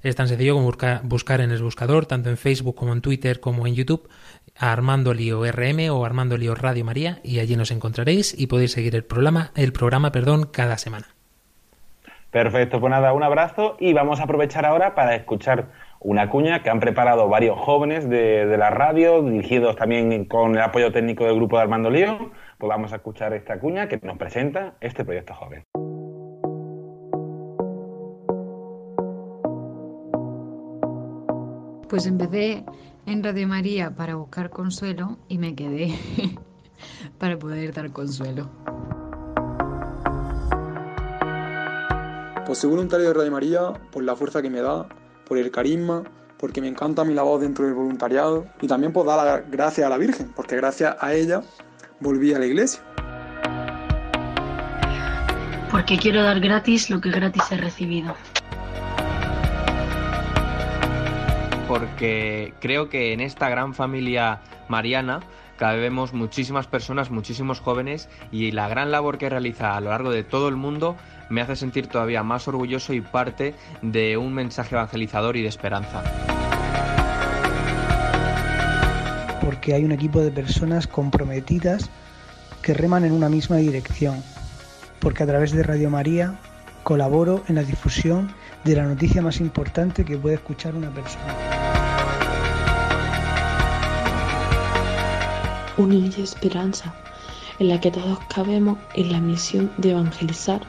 [0.04, 3.40] Es tan sencillo como buscar, buscar en el buscador, tanto en Facebook como en Twitter
[3.40, 4.10] como en YouTube,
[4.58, 8.74] a Armando Lío RM o Armando Lío Radio María y allí nos encontraréis y podéis
[8.74, 11.13] seguir el programa, el programa, perdón, cada semana.
[12.34, 15.68] Perfecto, pues nada, un abrazo y vamos a aprovechar ahora para escuchar
[16.00, 20.62] una cuña que han preparado varios jóvenes de, de la radio, dirigidos también con el
[20.64, 22.32] apoyo técnico del grupo de Armando Lío.
[22.58, 25.64] Pues vamos a escuchar esta cuña que nos presenta este proyecto joven.
[31.88, 32.64] Pues empecé
[33.06, 35.94] en Radio María para buscar consuelo y me quedé
[37.20, 38.50] para poder dar consuelo.
[42.46, 44.88] Pues soy voluntario de Radio María por la fuerza que me da,
[45.26, 46.04] por el carisma,
[46.38, 49.90] porque me encanta mi labor dentro del voluntariado y también por dar la gracias a
[49.90, 51.42] la Virgen, porque gracias a ella
[52.00, 52.82] volví a la iglesia.
[55.72, 58.14] Porque quiero dar gratis lo que gratis he recibido.
[61.74, 65.22] porque creo que en esta gran familia mariana
[65.58, 70.24] cabemos muchísimas personas, muchísimos jóvenes y la gran labor que realiza a lo largo de
[70.24, 70.96] todo el mundo
[71.30, 76.04] me hace sentir todavía más orgulloso y parte de un mensaje evangelizador y de esperanza.
[79.42, 81.90] Porque hay un equipo de personas comprometidas
[82.62, 84.24] que reman en una misma dirección.
[85.00, 86.40] Porque a través de Radio María
[86.84, 91.63] colaboro en la difusión de la noticia más importante que puede escuchar una persona.
[95.78, 96.94] Unidad y esperanza,
[97.60, 100.62] en la que todos cabemos en la misión de evangelizar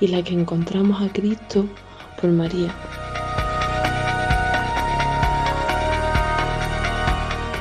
[0.00, 1.66] y la que encontramos a Cristo
[2.20, 2.74] por María.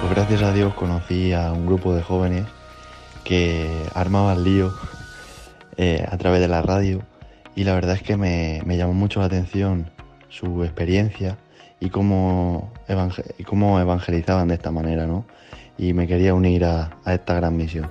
[0.02, 2.46] Pues gracias a Dios conocí a un grupo de jóvenes
[3.24, 4.74] que armaban lío
[5.78, 7.02] eh, a través de la radio
[7.56, 9.90] y la verdad es que me, me llamó mucho la atención
[10.30, 11.38] su experiencia
[11.80, 12.72] y cómo,
[13.46, 15.26] cómo evangelizaban de esta manera, ¿no?
[15.78, 17.90] Y me quería unir a, esta gran misión.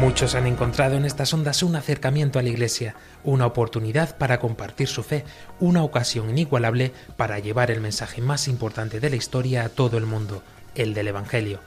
[0.00, 4.88] Muchos han encontrado en estas ondas un acercamiento a la Iglesia, una oportunidad para compartir
[4.88, 5.24] su fe,
[5.58, 10.04] una ocasión inigualable para llevar el mensaje más importante de la historia a todo el
[10.04, 10.42] mundo,
[10.74, 11.60] el del Evangelio.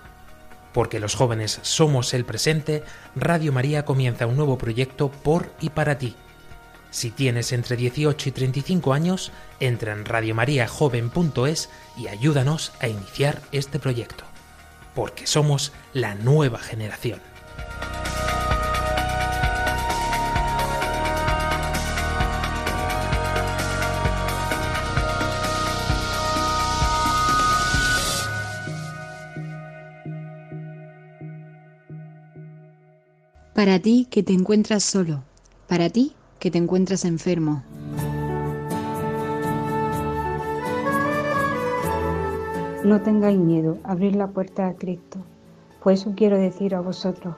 [0.73, 2.83] Porque los jóvenes somos el presente,
[3.15, 6.15] Radio María comienza un nuevo proyecto por y para ti.
[6.91, 13.79] Si tienes entre 18 y 35 años, entra en radiomariajoven.es y ayúdanos a iniciar este
[13.79, 14.23] proyecto.
[14.95, 17.21] Porque somos la nueva generación.
[33.53, 35.25] Para ti que te encuentras solo,
[35.67, 37.63] para ti que te encuentras enfermo.
[42.83, 45.19] No tengáis miedo, abrir la puerta a Cristo.
[45.83, 47.35] Por eso quiero decir a vosotros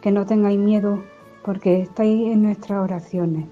[0.00, 1.02] que no tengáis miedo
[1.44, 3.46] porque estáis en nuestras oraciones.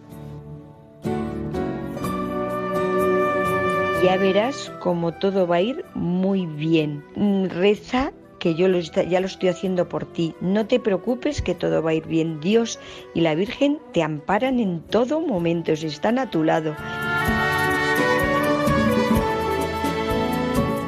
[4.04, 7.04] Ya verás como todo va a ir muy bien.
[7.50, 10.34] Reza que yo ya lo estoy haciendo por ti.
[10.40, 12.40] No te preocupes que todo va a ir bien.
[12.40, 12.80] Dios
[13.14, 16.74] y la Virgen te amparan en todo momento, están a tu lado.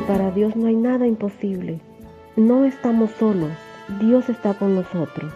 [0.08, 1.78] Para Dios no hay nada imposible.
[2.34, 3.52] No estamos solos.
[4.00, 5.32] Dios está con nosotros.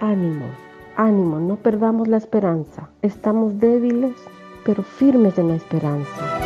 [0.00, 0.46] Ánimo,
[0.96, 2.90] ánimo, no perdamos la esperanza.
[3.02, 4.16] Estamos débiles,
[4.64, 6.40] pero firmes en la esperanza.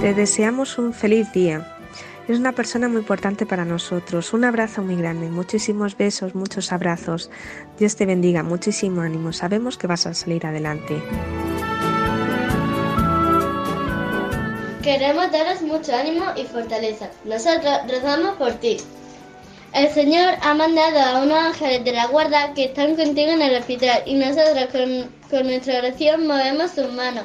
[0.00, 1.76] Te deseamos un feliz día
[2.32, 4.32] es una persona muy importante para nosotros.
[4.32, 7.28] Un abrazo muy grande, muchísimos besos, muchos abrazos.
[7.76, 9.32] Dios te bendiga, muchísimo ánimo.
[9.32, 11.02] Sabemos que vas a salir adelante.
[14.80, 17.10] Queremos daros mucho ánimo y fortaleza.
[17.24, 18.76] Nosotros rezamos por ti.
[19.74, 23.56] El Señor ha mandado a unos ángeles de la guarda que están contigo en el
[23.56, 27.24] hospital y nosotros con, con nuestra oración movemos sus manos.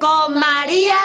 [0.00, 0.96] Con María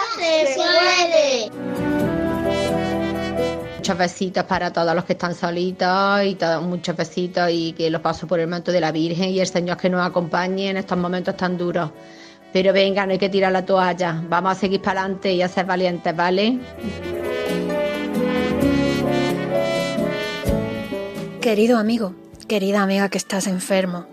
[3.96, 8.40] besitos para todos los que están solitos y muchos besitos y que los paso por
[8.40, 11.56] el manto de la Virgen y el Señor que nos acompañe en estos momentos tan
[11.56, 11.90] duros.
[12.52, 15.48] Pero venga, no hay que tirar la toalla, vamos a seguir para adelante y a
[15.48, 16.58] ser valientes, ¿vale?
[21.40, 22.14] Querido amigo,
[22.48, 24.06] querida amiga que estás enfermo,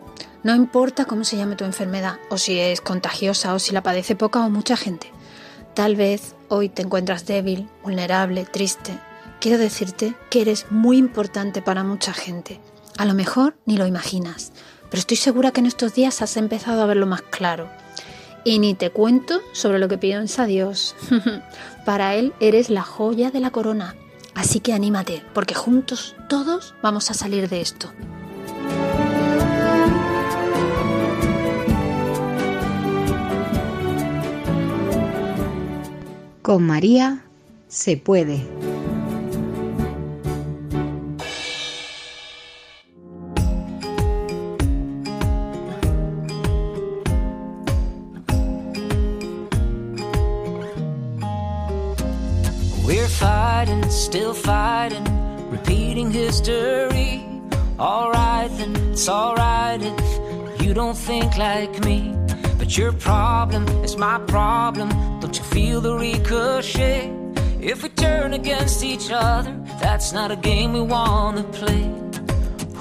[0.44, 4.16] no importa cómo se llame tu enfermedad, o si es contagiosa, o si la padece
[4.16, 5.12] poca o mucha gente.
[5.74, 8.98] Tal vez hoy te encuentras débil, vulnerable, triste,
[9.48, 12.60] quiero decirte que eres muy importante para mucha gente.
[12.98, 14.52] A lo mejor ni lo imaginas,
[14.90, 17.70] pero estoy segura que en estos días has empezado a verlo más claro.
[18.44, 20.98] Y ni te cuento sobre lo que piensa Dios.
[21.86, 23.96] para Él eres la joya de la corona.
[24.36, 27.90] Así que anímate, porque juntos todos vamos a salir de esto.
[36.42, 37.24] Con María
[37.70, 38.46] se puede.
[54.18, 55.06] Still fighting,
[55.52, 57.24] repeating history.
[57.78, 62.16] Alright, then it's alright if you don't think like me.
[62.58, 64.90] But your problem is my problem.
[65.20, 67.14] Don't you feel the ricochet?
[67.62, 71.86] If we turn against each other, that's not a game we wanna play.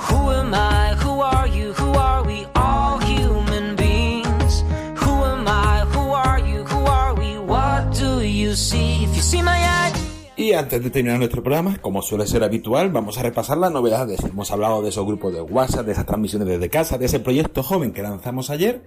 [0.06, 0.94] Who am I?
[1.02, 1.74] Who are you?
[1.74, 2.46] Who are we?
[2.54, 4.62] All human beings.
[5.02, 5.84] Who am I?
[5.94, 6.64] Who are you?
[6.64, 7.36] Who are we?
[7.36, 9.04] What do you see?
[9.04, 10.15] If you see my eyes.
[10.38, 14.22] Y antes de terminar nuestro programa, como suele ser habitual, vamos a repasar las novedades.
[14.22, 17.62] Hemos hablado de esos grupos de WhatsApp, de esas transmisiones desde casa, de ese proyecto
[17.62, 18.82] joven que lanzamos ayer,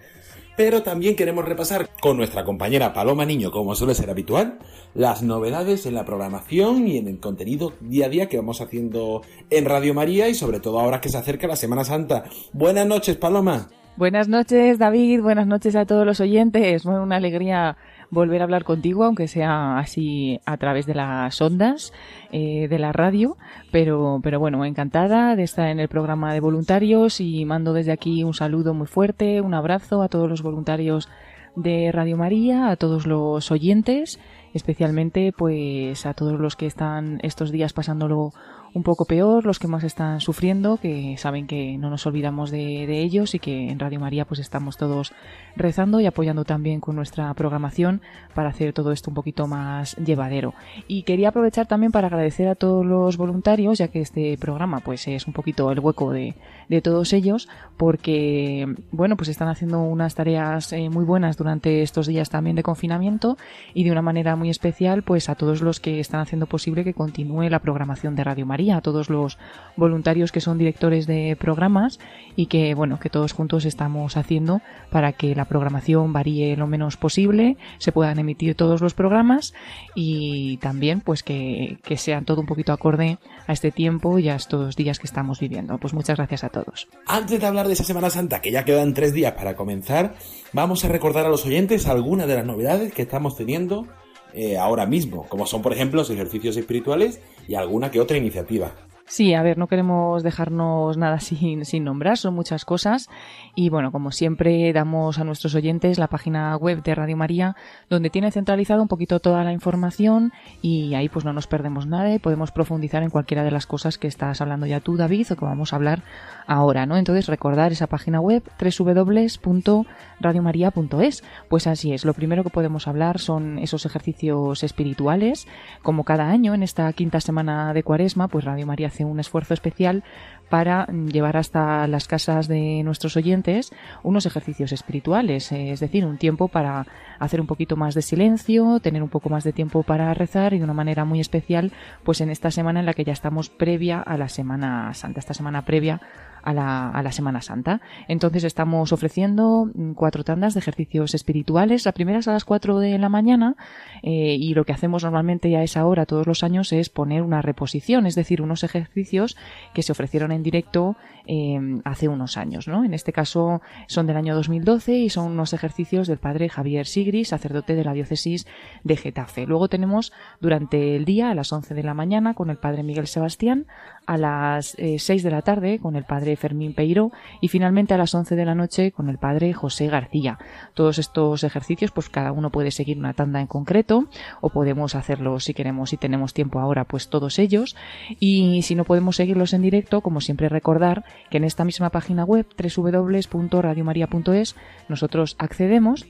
[0.56, 4.60] pero también queremos repasar con nuestra compañera Paloma Niño, como suele ser habitual,
[4.94, 9.24] las novedades en la programación y en el contenido día a día que vamos haciendo
[9.50, 12.26] en Radio María y sobre todo ahora que se acerca la Semana Santa.
[12.54, 13.70] Buenas noches, Paloma.
[13.98, 15.22] Buenas noches, David.
[15.22, 16.84] Buenas noches a todos los oyentes.
[16.84, 17.76] Bueno, una alegría
[18.12, 21.94] volver a hablar contigo, aunque sea así a través de las ondas
[22.32, 23.38] eh, de la radio.
[23.72, 28.24] Pero, pero bueno, encantada de estar en el programa de voluntarios y mando desde aquí
[28.24, 31.10] un saludo muy fuerte, un abrazo a todos los voluntarios
[31.56, 34.20] de Radio María, a todos los oyentes,
[34.54, 38.34] especialmente pues a todos los que están estos días pasándolo
[38.74, 42.86] un poco peor, los que más están sufriendo, que saben que no nos olvidamos de,
[42.88, 45.14] de, ellos y que en Radio María pues estamos todos
[45.56, 48.02] rezando y apoyando también con nuestra programación
[48.34, 50.54] para hacer todo esto un poquito más llevadero.
[50.88, 55.08] Y quería aprovechar también para agradecer a todos los voluntarios, ya que este programa pues
[55.08, 56.36] es un poquito el hueco de,
[56.68, 62.08] de todos ellos, porque bueno, pues están haciendo unas tareas eh, muy buenas durante estos
[62.08, 63.38] días también de confinamiento
[63.74, 66.94] y de una manera muy especial pues a todos los que están haciendo posible que
[66.94, 69.38] continúe la programación de Radio María, a todos los
[69.78, 72.00] voluntarios que son directores de programas
[72.36, 76.98] y que bueno, que todos juntos estamos haciendo para que la programación varíe lo menos
[76.98, 79.54] posible, se puedan emitir todos los programas
[79.96, 84.36] y también pues que, que sean todo un poquito acorde a este tiempo y a
[84.36, 85.78] estos días que estamos viviendo.
[85.78, 86.88] Pues muchas gracias a todos.
[87.08, 90.16] Antes de hablar de esa Semana Santa, que ya quedan tres días para comenzar,
[90.52, 93.88] vamos a recordar a los oyentes algunas de las novedades que estamos teniendo
[94.34, 98.72] eh, ahora mismo, como son por ejemplo los ejercicios espirituales y alguna que otra iniciativa.
[99.10, 103.10] Sí, a ver, no queremos dejarnos nada sin, sin nombrar, son muchas cosas.
[103.56, 107.56] Y bueno, como siempre, damos a nuestros oyentes la página web de Radio María,
[107.90, 110.32] donde tiene centralizado un poquito toda la información
[110.62, 113.98] y ahí pues no nos perdemos nada y podemos profundizar en cualquiera de las cosas
[113.98, 116.04] que estás hablando ya tú, David, o que vamos a hablar
[116.46, 116.96] ahora, ¿no?
[116.96, 121.24] Entonces, recordar esa página web www.radiomaria.es.
[121.50, 125.48] Pues así es, lo primero que podemos hablar son esos ejercicios espirituales.
[125.82, 130.04] Como cada año, en esta quinta semana de Cuaresma, pues Radio María un esfuerzo especial
[130.50, 133.72] para llevar hasta las casas de nuestros oyentes
[134.04, 136.88] unos ejercicios espirituales, es decir, un tiempo para
[137.20, 140.58] hacer un poquito más de silencio, tener un poco más de tiempo para rezar y
[140.58, 141.72] de una manera muy especial,
[142.04, 145.34] pues en esta semana en la que ya estamos previa a la Semana Santa, esta
[145.34, 146.02] semana previa
[146.44, 147.82] a la, a la, Semana Santa.
[148.08, 151.86] Entonces estamos ofreciendo cuatro tandas de ejercicios espirituales.
[151.86, 153.56] La primera es a las cuatro de la mañana
[154.04, 157.42] eh, y lo que hacemos normalmente a esa hora todos los años es poner una
[157.42, 159.38] reposición, es decir, unos ejercicios
[159.74, 160.96] que se ofrecieron en directo
[161.32, 162.68] eh, hace unos años.
[162.68, 162.84] ¿no?
[162.84, 167.24] En este caso son del año 2012 y son unos ejercicios del padre Javier Sigri,
[167.24, 168.48] sacerdote de la diócesis
[168.84, 169.46] de Getafe.
[169.46, 173.06] Luego tenemos durante el día a las 11 de la mañana con el padre Miguel
[173.06, 173.68] Sebastián,
[174.08, 177.12] a las eh, 6 de la tarde con el padre Fermín Peiro
[177.42, 180.40] y finalmente a las 11 de la noche con el padre José García.
[180.74, 184.08] Todos estos ejercicios, pues cada uno puede seguir una tanda en concreto
[184.42, 187.76] o podemos hacerlos si queremos, si tenemos tiempo ahora, pues todos ellos.
[188.20, 192.24] Y si no podemos seguirlos en directo, como siempre recordar que en esta misma página
[192.24, 194.56] web www.radiomaria.es
[194.88, 196.08] nosotros accedemos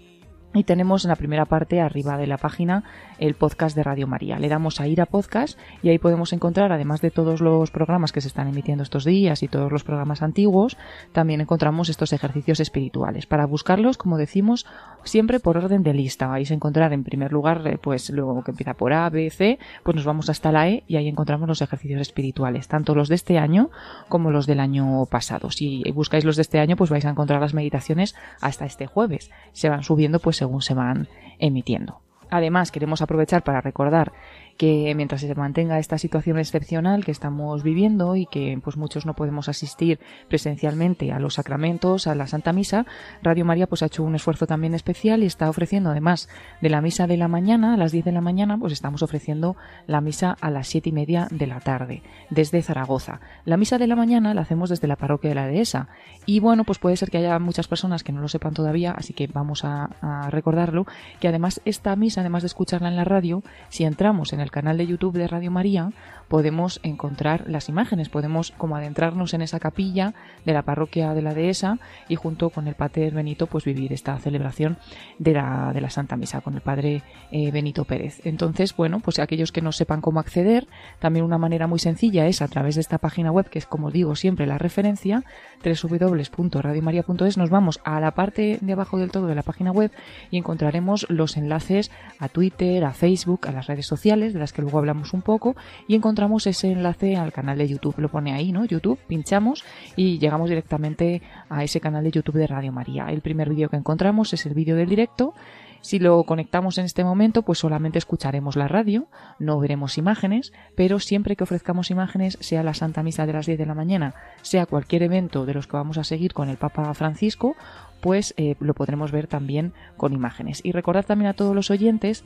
[0.54, 2.84] y tenemos en la primera parte, arriba de la página,
[3.20, 4.40] el podcast de Radio María.
[4.40, 8.12] Le damos a ir a podcast y ahí podemos encontrar, además de todos los programas
[8.12, 10.76] que se están emitiendo estos días y todos los programas antiguos,
[11.12, 13.28] también encontramos estos ejercicios espirituales.
[13.28, 14.66] Para buscarlos, como decimos,
[15.04, 16.28] siempre por orden de lista.
[16.28, 19.96] Vais a encontrar en primer lugar, pues luego que empieza por A, B, C, pues
[19.96, 23.38] nos vamos hasta la E y ahí encontramos los ejercicios espirituales, tanto los de este
[23.38, 23.70] año
[24.08, 25.52] como los del año pasado.
[25.52, 29.30] Si buscáis los de este año, pues vais a encontrar las meditaciones hasta este jueves.
[29.52, 32.02] Se van subiendo, pues según se van emitiendo.
[32.32, 34.12] Además, queremos aprovechar para recordar
[34.60, 39.14] que mientras se mantenga esta situación excepcional que estamos viviendo y que pues muchos no
[39.14, 42.86] podemos asistir presencialmente a los sacramentos, a la Santa Misa,
[43.24, 46.28] Radio María pues ha hecho un esfuerzo también especial y está ofreciendo además
[46.60, 49.56] de la misa de la mañana a las 10 de la mañana pues estamos ofreciendo
[49.88, 53.22] la misa a las siete y media de la tarde desde Zaragoza.
[53.46, 55.88] La misa de la mañana la hacemos desde la parroquia de la dehesa
[56.26, 59.14] y bueno pues puede ser que haya muchas personas que no lo sepan todavía así
[59.14, 60.86] que vamos a, a recordarlo
[61.22, 64.78] que además esta misa además de escucharla en la radio si entramos en el canal
[64.78, 65.92] de YouTube de Radio María
[66.30, 70.14] podemos encontrar las imágenes, podemos como adentrarnos en esa capilla
[70.46, 74.18] de la parroquia de la dehesa y junto con el Pater Benito pues vivir esta
[74.20, 74.78] celebración
[75.18, 78.22] de la, de la Santa Misa con el Padre eh, Benito Pérez.
[78.26, 80.68] Entonces, bueno, pues aquellos que no sepan cómo acceder,
[81.00, 83.92] también una manera muy sencilla es a través de esta página web que es como
[83.92, 85.24] digo siempre la referencia
[85.64, 89.92] www.radiomaria.es nos vamos a la parte de abajo del todo de la página web
[90.32, 94.62] y encontraremos los enlaces a Twitter, a Facebook, a las redes sociales de las que
[94.62, 95.56] luego hablamos un poco
[95.88, 97.96] y encontramos ese enlace al canal de YouTube.
[97.98, 98.66] Lo pone ahí, ¿no?
[98.66, 99.64] YouTube, pinchamos
[99.96, 103.08] y llegamos directamente a ese canal de YouTube de Radio María.
[103.10, 105.34] El primer vídeo que encontramos es el vídeo del directo.
[105.82, 109.08] Si lo conectamos en este momento, pues solamente escucharemos la radio,
[109.40, 113.58] no veremos imágenes, pero siempre que ofrezcamos imágenes, sea la Santa Misa de las 10
[113.58, 116.94] de la mañana, sea cualquier evento de los que vamos a seguir con el Papa
[116.94, 117.56] Francisco,
[118.02, 120.62] pues eh, lo podremos ver también con imágenes.
[120.64, 122.24] Y recordad también a todos los oyentes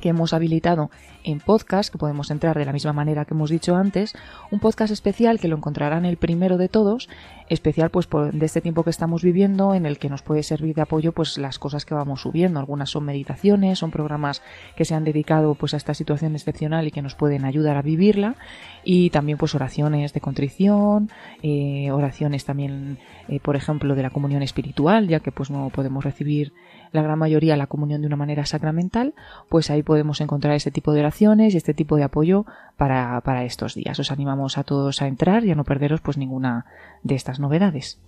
[0.00, 0.90] que hemos habilitado
[1.24, 4.14] en podcast, que podemos entrar de la misma manera que hemos dicho antes,
[4.50, 7.08] un podcast especial que lo encontrarán el primero de todos,
[7.48, 10.82] especial pues de este tiempo que estamos viviendo, en el que nos puede servir de
[10.82, 12.60] apoyo pues las cosas que vamos subiendo.
[12.60, 14.42] Algunas son meditaciones, son programas
[14.76, 17.82] que se han dedicado pues a esta situación excepcional y que nos pueden ayudar a
[17.82, 18.36] vivirla,
[18.84, 21.10] y también pues oraciones de contrición,
[21.42, 26.04] eh, oraciones también, eh, por ejemplo, de la comunión espiritual, ya que pues no podemos
[26.04, 26.52] recibir
[26.96, 29.14] la gran mayoría la comunión de una manera sacramental,
[29.48, 32.44] pues ahí podemos encontrar este tipo de oraciones y este tipo de apoyo
[32.76, 33.98] para, para estos días.
[34.00, 36.66] Os animamos a todos a entrar y a no perderos pues ninguna
[37.04, 38.00] de estas novedades.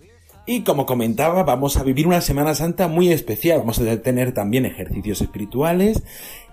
[0.50, 3.58] Y como comentaba, vamos a vivir una Semana Santa muy especial.
[3.58, 6.02] Vamos a tener también ejercicios espirituales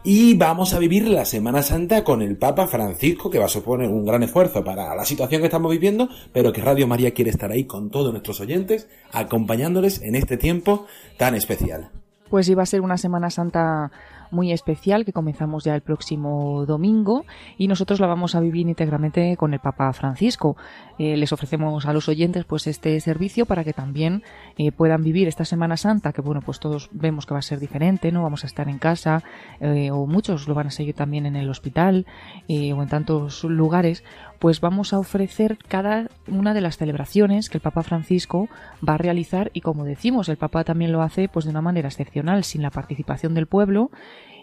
[0.03, 3.87] y vamos a vivir la Semana Santa con el Papa Francisco, que va a suponer
[3.87, 7.51] un gran esfuerzo para la situación que estamos viviendo, pero que Radio María quiere estar
[7.51, 11.91] ahí con todos nuestros oyentes, acompañándoles en este tiempo tan especial.
[12.29, 13.91] Pues iba a ser una Semana Santa
[14.31, 17.25] muy especial que comenzamos ya el próximo domingo
[17.57, 20.57] y nosotros la vamos a vivir íntegramente con el Papa Francisco.
[20.97, 24.23] Eh, les ofrecemos a los oyentes pues este servicio para que también
[24.57, 27.59] eh, puedan vivir esta Semana Santa, que bueno, pues todos vemos que va a ser
[27.59, 28.23] diferente, ¿no?
[28.23, 29.23] Vamos a estar en casa
[29.59, 32.05] eh, o muchos lo van a seguir también en el hospital
[32.47, 34.03] o en tantos lugares,
[34.39, 38.47] pues vamos a ofrecer cada una de las celebraciones que el Papa Francisco
[38.87, 41.89] va a realizar y como decimos, el Papa también lo hace pues de una manera
[41.89, 43.91] excepcional, sin la participación del pueblo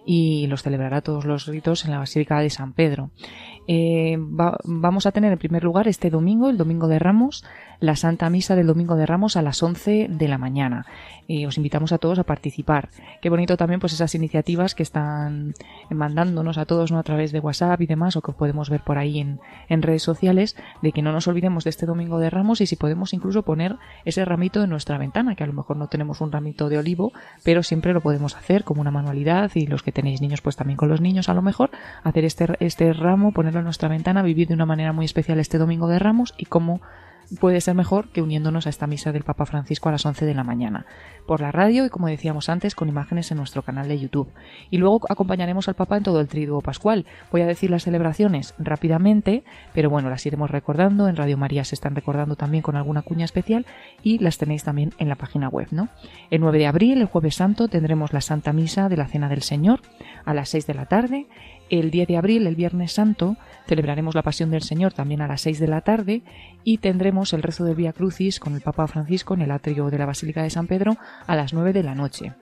[0.04, 3.10] y los celebrará todos los ritos en la Basílica de San Pedro.
[3.68, 7.44] Eh, vamos a tener en primer lugar este domingo, el domingo de Ramos,
[7.78, 10.86] la Santa Misa del Domingo de Ramos a las 11 de la mañana.
[11.28, 12.90] Y os invitamos a todos a participar.
[13.20, 15.54] Qué bonito también pues esas iniciativas que están
[15.90, 16.98] mandándonos a todos ¿no?
[16.98, 20.02] a través de WhatsApp y demás, o que podemos ver por ahí en, en redes
[20.02, 23.42] sociales, de que no nos olvidemos de este Domingo de Ramos y si podemos incluso
[23.42, 26.78] poner ese ramito en nuestra ventana, que a lo mejor no tenemos un ramito de
[26.78, 27.12] olivo,
[27.44, 30.76] pero siempre lo podemos hacer como una manualidad y los que tenéis niños pues también
[30.76, 31.70] con los niños a lo mejor,
[32.02, 35.58] hacer este, este ramo, ponerlo en nuestra ventana, vivir de una manera muy especial este
[35.58, 36.80] Domingo de Ramos y cómo
[37.40, 40.34] puede ser mejor que uniéndonos a esta misa del Papa Francisco a las 11 de
[40.34, 40.86] la mañana,
[41.26, 44.32] por la radio y como decíamos antes, con imágenes en nuestro canal de YouTube.
[44.70, 47.06] Y luego acompañaremos al Papa en todo el triduo pascual.
[47.30, 51.74] Voy a decir las celebraciones rápidamente, pero bueno, las iremos recordando, en Radio María se
[51.74, 53.66] están recordando también con alguna cuña especial
[54.02, 55.88] y las tenéis también en la página web, ¿no?
[56.30, 59.42] El 9 de abril, el jueves santo, tendremos la Santa Misa de la Cena del
[59.42, 59.80] Señor
[60.24, 61.26] a las 6 de la tarde.
[61.72, 65.40] El 10 de abril, el Viernes Santo, celebraremos la Pasión del Señor también a las
[65.40, 66.20] 6 de la tarde
[66.64, 69.96] y tendremos el rezo del Vía Crucis con el Papa Francisco en el atrio de
[69.96, 72.34] la Basílica de San Pedro a las 9 de la noche.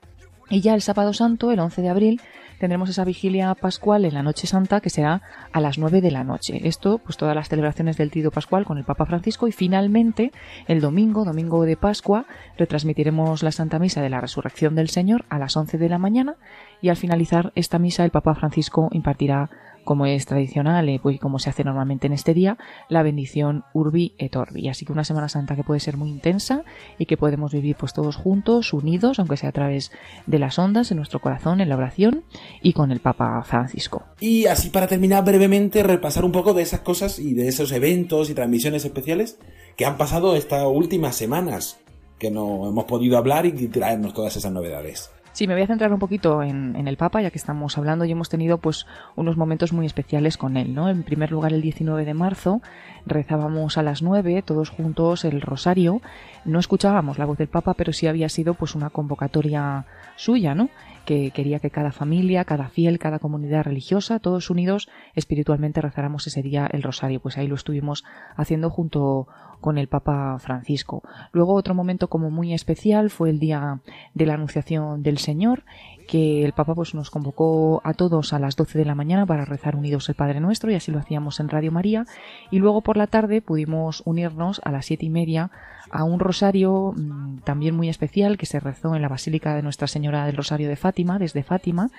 [0.49, 2.21] Y ya el sábado santo, el 11 de abril,
[2.61, 6.25] tendremos esa vigilia pascual en la noche santa que será a las 9 de la
[6.25, 6.61] noche.
[6.69, 10.31] Esto, pues todas las celebraciones del Trido Pascual con el Papa Francisco y finalmente
[10.69, 12.27] el domingo, domingo de Pascua,
[12.59, 16.37] retransmitiremos la Santa Misa de la Resurrección del Señor a las 11 de la mañana
[16.83, 19.49] y al finalizar esta misa el Papa Francisco impartirá
[19.91, 24.15] como es tradicional y pues, como se hace normalmente en este día, la bendición Urbi
[24.19, 24.69] et Orbi.
[24.69, 26.63] Así que una Semana Santa que puede ser muy intensa
[26.97, 29.91] y que podemos vivir pues todos juntos, unidos, aunque sea a través
[30.29, 32.23] de las ondas, en nuestro corazón, en la oración
[32.63, 34.05] y con el Papa Francisco.
[34.21, 38.31] Y así para terminar brevemente, repasar un poco de esas cosas y de esos eventos
[38.31, 39.41] y transmisiones especiales
[39.77, 41.81] que han pasado estas últimas semanas,
[42.17, 45.11] que no hemos podido hablar y traernos todas esas novedades.
[45.41, 48.13] Sí, me voy a centrar un poquito en, el Papa, ya que estamos hablando y
[48.13, 48.87] hemos tenido pues
[49.17, 50.91] unos momentos muy especiales con él, ¿no?
[50.91, 52.61] En primer lugar, el 19 de marzo
[53.07, 56.03] rezábamos a las 9, todos juntos, el rosario.
[56.45, 59.87] No escuchábamos la voz del Papa, pero sí había sido pues una convocatoria
[60.17, 60.69] suya, ¿no?
[61.11, 66.41] Que quería que cada familia, cada fiel, cada comunidad religiosa, todos unidos espiritualmente rezáramos ese
[66.41, 67.19] día el rosario.
[67.19, 68.05] Pues ahí lo estuvimos
[68.37, 69.27] haciendo junto
[69.61, 71.03] con el Papa Francisco.
[71.33, 73.81] Luego otro momento como muy especial fue el día
[74.15, 75.65] de la Anunciación del Señor,
[76.07, 79.45] que el Papa pues nos convocó a todos a las 12 de la mañana para
[79.45, 82.05] rezar unidos el Padre Nuestro y así lo hacíamos en Radio María
[82.53, 85.51] y luego por la tarde pudimos unirnos a las siete y media
[85.91, 89.87] a un rosario mm, también muy especial que se rezó en la Basílica de Nuestra
[89.87, 91.91] Señora del Rosario de Fátima, desde Fátima,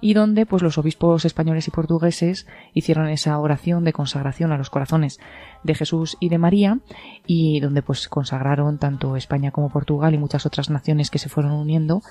[0.00, 4.70] y donde pues los obispos españoles y portugueses hicieron esa oración de consagración a los
[4.70, 5.20] corazones
[5.62, 6.78] de Jesús y de María
[7.26, 11.52] y donde pues consagraron tanto España como Portugal y muchas otras naciones que se fueron
[11.52, 12.02] uniendo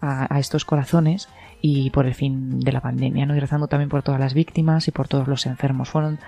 [0.00, 1.28] a, estos corazones
[1.60, 3.34] y por el fin de la pandemia, ¿no?
[3.34, 5.90] y rezando también por todas las víctimas y por todos los enfermos.
[5.90, 6.18] Fueron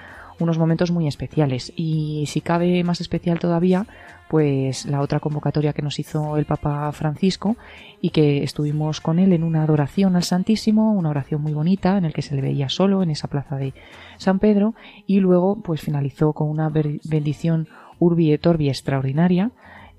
[0.40, 1.72] unos momentos muy especiales.
[1.76, 3.86] Y si cabe más especial todavía
[4.28, 7.56] pues la otra convocatoria que nos hizo el Papa Francisco
[8.00, 12.04] y que estuvimos con él en una adoración al Santísimo, una oración muy bonita en
[12.04, 13.74] el que se le veía solo en esa plaza de
[14.18, 14.74] San Pedro
[15.04, 17.66] y luego pues finalizó con una bendición
[17.98, 19.50] urbi et orbi extraordinaria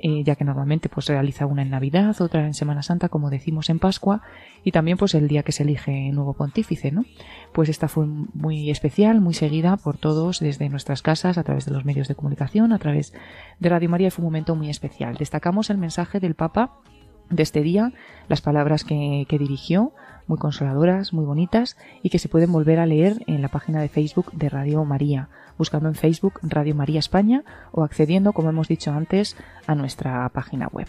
[0.04, 3.70] eh, ya que normalmente pues realiza una en Navidad, otra en Semana Santa, como decimos
[3.70, 4.22] en Pascua,
[4.64, 7.06] y también pues el día que se elige nuevo pontífice, ¿no?
[7.54, 11.72] Pues esta fue muy especial, muy seguida por todos desde nuestras casas, a través de
[11.72, 13.14] los medios de comunicación, a través
[13.60, 15.18] de Radio María, y fue un momento muy especial.
[15.18, 16.80] Destacamos el mensaje del Papa
[17.32, 17.94] de este día,
[18.28, 19.94] las palabras que, que dirigió,
[20.28, 23.90] muy consoladoras, muy bonitas, y que se pueden volver a leer en la página de
[23.90, 25.30] Facebook de Radio María
[25.62, 30.68] buscando en Facebook Radio María España o accediendo, como hemos dicho antes, a nuestra página
[30.68, 30.88] web.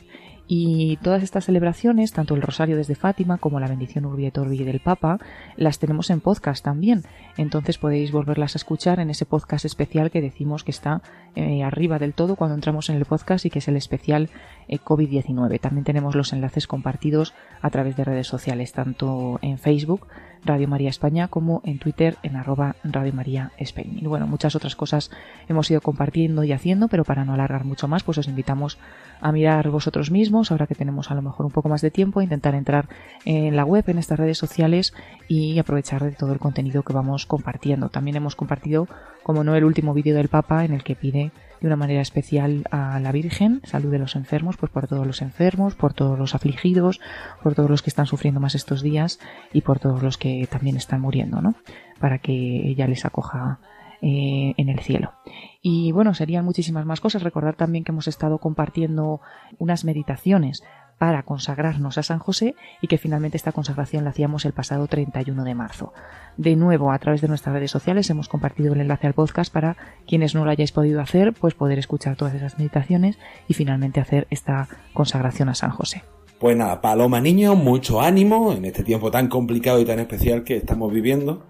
[0.55, 4.63] Y todas estas celebraciones, tanto el Rosario desde Fátima como la bendición Urbi et Orbi
[4.65, 5.19] del Papa,
[5.57, 7.05] las tenemos en podcast también.
[7.39, 11.01] Entonces podéis volverlas a escuchar en ese podcast especial que decimos que está
[11.37, 14.29] eh, arriba del todo cuando entramos en el podcast y que es el especial
[14.69, 15.59] eh, COVID-19.
[15.59, 17.33] También tenemos los enlaces compartidos
[17.63, 20.07] a través de redes sociales, tanto en Facebook,
[20.45, 23.95] Radio María España, como en Twitter, en arroba Radio María España.
[24.01, 25.11] Y bueno, muchas otras cosas
[25.49, 28.79] hemos ido compartiendo y haciendo, pero para no alargar mucho más, pues os invitamos
[29.21, 32.23] a mirar vosotros mismos, ahora que tenemos a lo mejor un poco más de tiempo,
[32.23, 32.89] intentar entrar
[33.25, 34.95] en la web, en estas redes sociales
[35.29, 37.89] y aprovechar de todo el contenido que vamos compartiendo.
[37.89, 38.89] También hemos compartido,
[39.23, 41.31] como no, el último vídeo del Papa en el que pide
[41.63, 45.23] de una manera especial a la Virgen, salud de los enfermos, pues por todos los
[45.23, 47.01] enfermos, por todos los afligidos,
[47.41, 49.21] por todos los que están sufriendo más estos días
[49.53, 51.55] y por todos los que también están muriendo, ¿no?
[52.01, 53.61] Para que ella les acoja
[54.01, 55.13] eh, en el cielo.
[55.61, 57.23] Y bueno, serían muchísimas más cosas.
[57.23, 59.21] Recordar también que hemos estado compartiendo
[59.59, 60.65] unas meditaciones
[60.99, 65.45] para consagrarnos a San José y que finalmente esta consagración la hacíamos el pasado 31
[65.45, 65.93] de marzo.
[66.37, 69.77] De nuevo, a través de nuestras redes sociales hemos compartido el enlace al podcast para
[70.07, 73.19] quienes no lo hayáis podido hacer, pues poder escuchar todas esas meditaciones
[73.49, 76.03] y finalmente hacer esta consagración a San José.
[76.39, 80.57] Pues nada, Paloma Niño, mucho ánimo en este tiempo tan complicado y tan especial que
[80.57, 81.47] estamos viviendo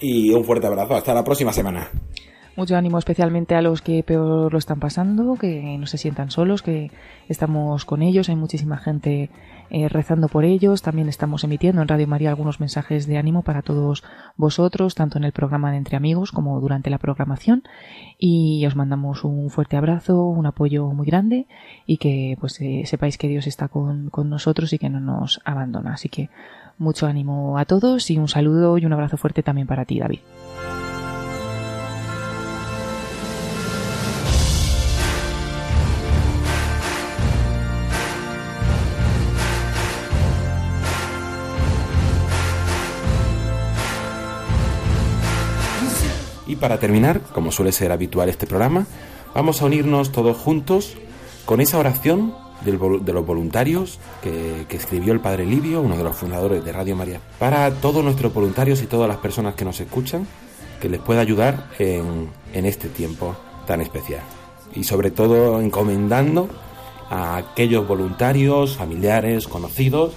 [0.00, 0.94] y un fuerte abrazo.
[0.96, 1.88] Hasta la próxima semana.
[2.54, 6.60] Mucho ánimo especialmente a los que peor lo están pasando, que no se sientan solos,
[6.60, 6.90] que
[7.28, 9.30] estamos con ellos, hay muchísima gente
[9.70, 13.62] eh, rezando por ellos, también estamos emitiendo en Radio María algunos mensajes de ánimo para
[13.62, 14.04] todos
[14.36, 17.62] vosotros, tanto en el programa de Entre Amigos como durante la programación
[18.18, 21.46] y os mandamos un fuerte abrazo, un apoyo muy grande
[21.86, 25.40] y que pues eh, sepáis que Dios está con, con nosotros y que no nos
[25.46, 25.94] abandona.
[25.94, 26.28] Así que
[26.76, 30.20] mucho ánimo a todos y un saludo y un abrazo fuerte también para ti, David.
[46.62, 48.86] Para terminar, como suele ser habitual este programa,
[49.34, 50.94] vamos a unirnos todos juntos
[51.44, 56.64] con esa oración de los voluntarios que, escribió el Padre Livio, uno de los fundadores
[56.64, 60.24] de Radio María, para todos nuestros voluntarios y todas las personas que nos escuchan,
[60.80, 63.34] que les pueda ayudar en, en este tiempo
[63.66, 64.22] tan especial.
[64.72, 66.48] Y sobre todo encomendando
[67.10, 70.12] a aquellos voluntarios, familiares, conocidos,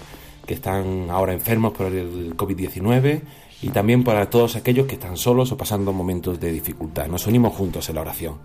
[0.45, 3.21] que están ahora enfermos por el COVID-19
[3.65, 7.07] y también para todos aquellos que están solos o pasando momentos de dificultad.
[7.07, 8.35] Nos unimos juntos en la oración.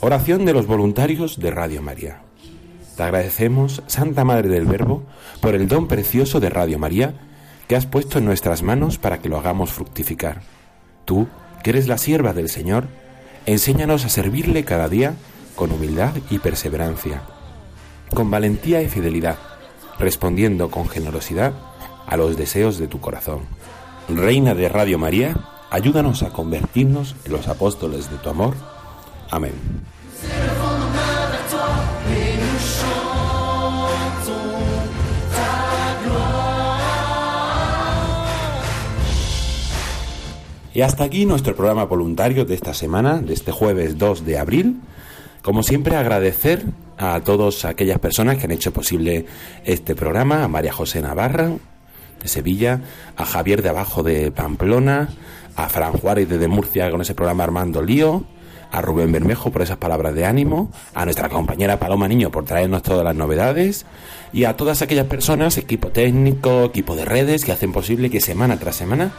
[0.00, 2.22] Oración de los voluntarios de Radio María.
[2.96, 5.04] Te agradecemos, Santa Madre del Verbo,
[5.40, 7.14] por el don precioso de Radio María
[7.68, 10.42] que has puesto en nuestras manos para que lo hagamos fructificar.
[11.04, 11.28] Tú,
[11.62, 12.88] que eres la sierva del Señor,
[13.46, 15.14] enséñanos a servirle cada día
[15.54, 17.22] con humildad y perseverancia,
[18.12, 19.38] con valentía y fidelidad,
[19.98, 21.52] respondiendo con generosidad
[22.06, 23.40] a los deseos de tu corazón.
[24.08, 25.36] Reina de Radio María,
[25.70, 28.54] ayúdanos a convertirnos en los apóstoles de tu amor.
[29.30, 29.54] Amén.
[40.74, 44.80] Y hasta aquí nuestro programa voluntario de esta semana, de este jueves 2 de abril.
[45.44, 46.64] Como siempre, agradecer
[46.96, 49.26] a todas aquellas personas que han hecho posible
[49.66, 51.50] este programa, a María José Navarra
[52.22, 52.80] de Sevilla,
[53.14, 55.10] a Javier de Abajo de Pamplona,
[55.54, 58.24] a Fran Juárez de Murcia con ese programa Armando Lío,
[58.72, 62.82] a Rubén Bermejo por esas palabras de ánimo, a nuestra compañera Paloma Niño por traernos
[62.82, 63.84] todas las novedades
[64.32, 68.58] y a todas aquellas personas, equipo técnico, equipo de redes que hacen posible que semana
[68.58, 69.12] tras semana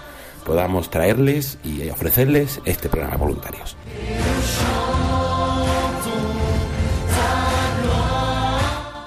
[0.44, 3.78] podamos traerles y ofrecerles este programa voluntarios.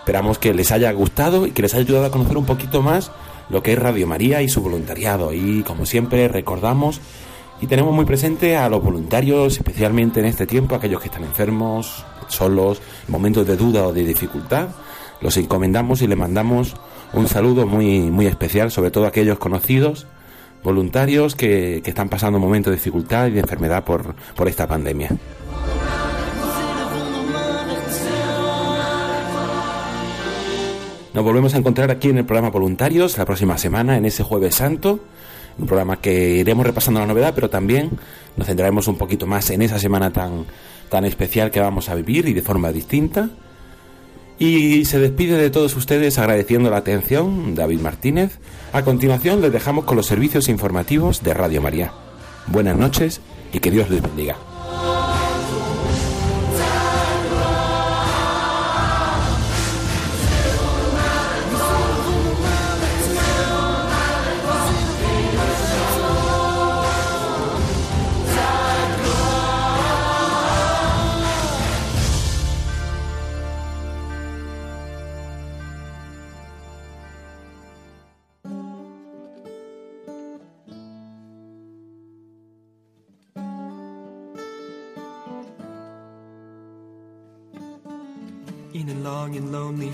[0.09, 3.11] Esperamos que les haya gustado y que les haya ayudado a conocer un poquito más
[3.51, 5.35] lo que es Radio María y su voluntariado.
[5.35, 7.03] Y como siempre recordamos
[7.61, 12.07] y tenemos muy presente a los voluntarios, especialmente en este tiempo, aquellos que están enfermos,
[12.29, 14.69] solos, en momentos de duda o de dificultad.
[15.21, 16.75] Los encomendamos y les mandamos
[17.13, 20.07] un saludo muy, muy especial, sobre todo a aquellos conocidos
[20.65, 25.11] voluntarios que, que están pasando momentos de dificultad y de enfermedad por, por esta pandemia.
[31.15, 34.57] Nos volvemos a encontrar aquí en el programa Voluntarios la próxima semana, en ese Jueves
[34.57, 35.01] Santo.
[35.59, 37.91] Un programa que iremos repasando la novedad, pero también
[38.37, 40.45] nos centraremos un poquito más en esa semana tan,
[40.91, 43.31] tan especial que vamos a vivir y de forma distinta.
[44.39, 48.39] Y se despide de todos ustedes agradeciendo la atención, David Martínez.
[48.73, 51.93] A continuación les dejamos con los servicios informativos de Radio María.
[52.47, 53.21] Buenas noches
[53.53, 54.37] y que Dios les bendiga.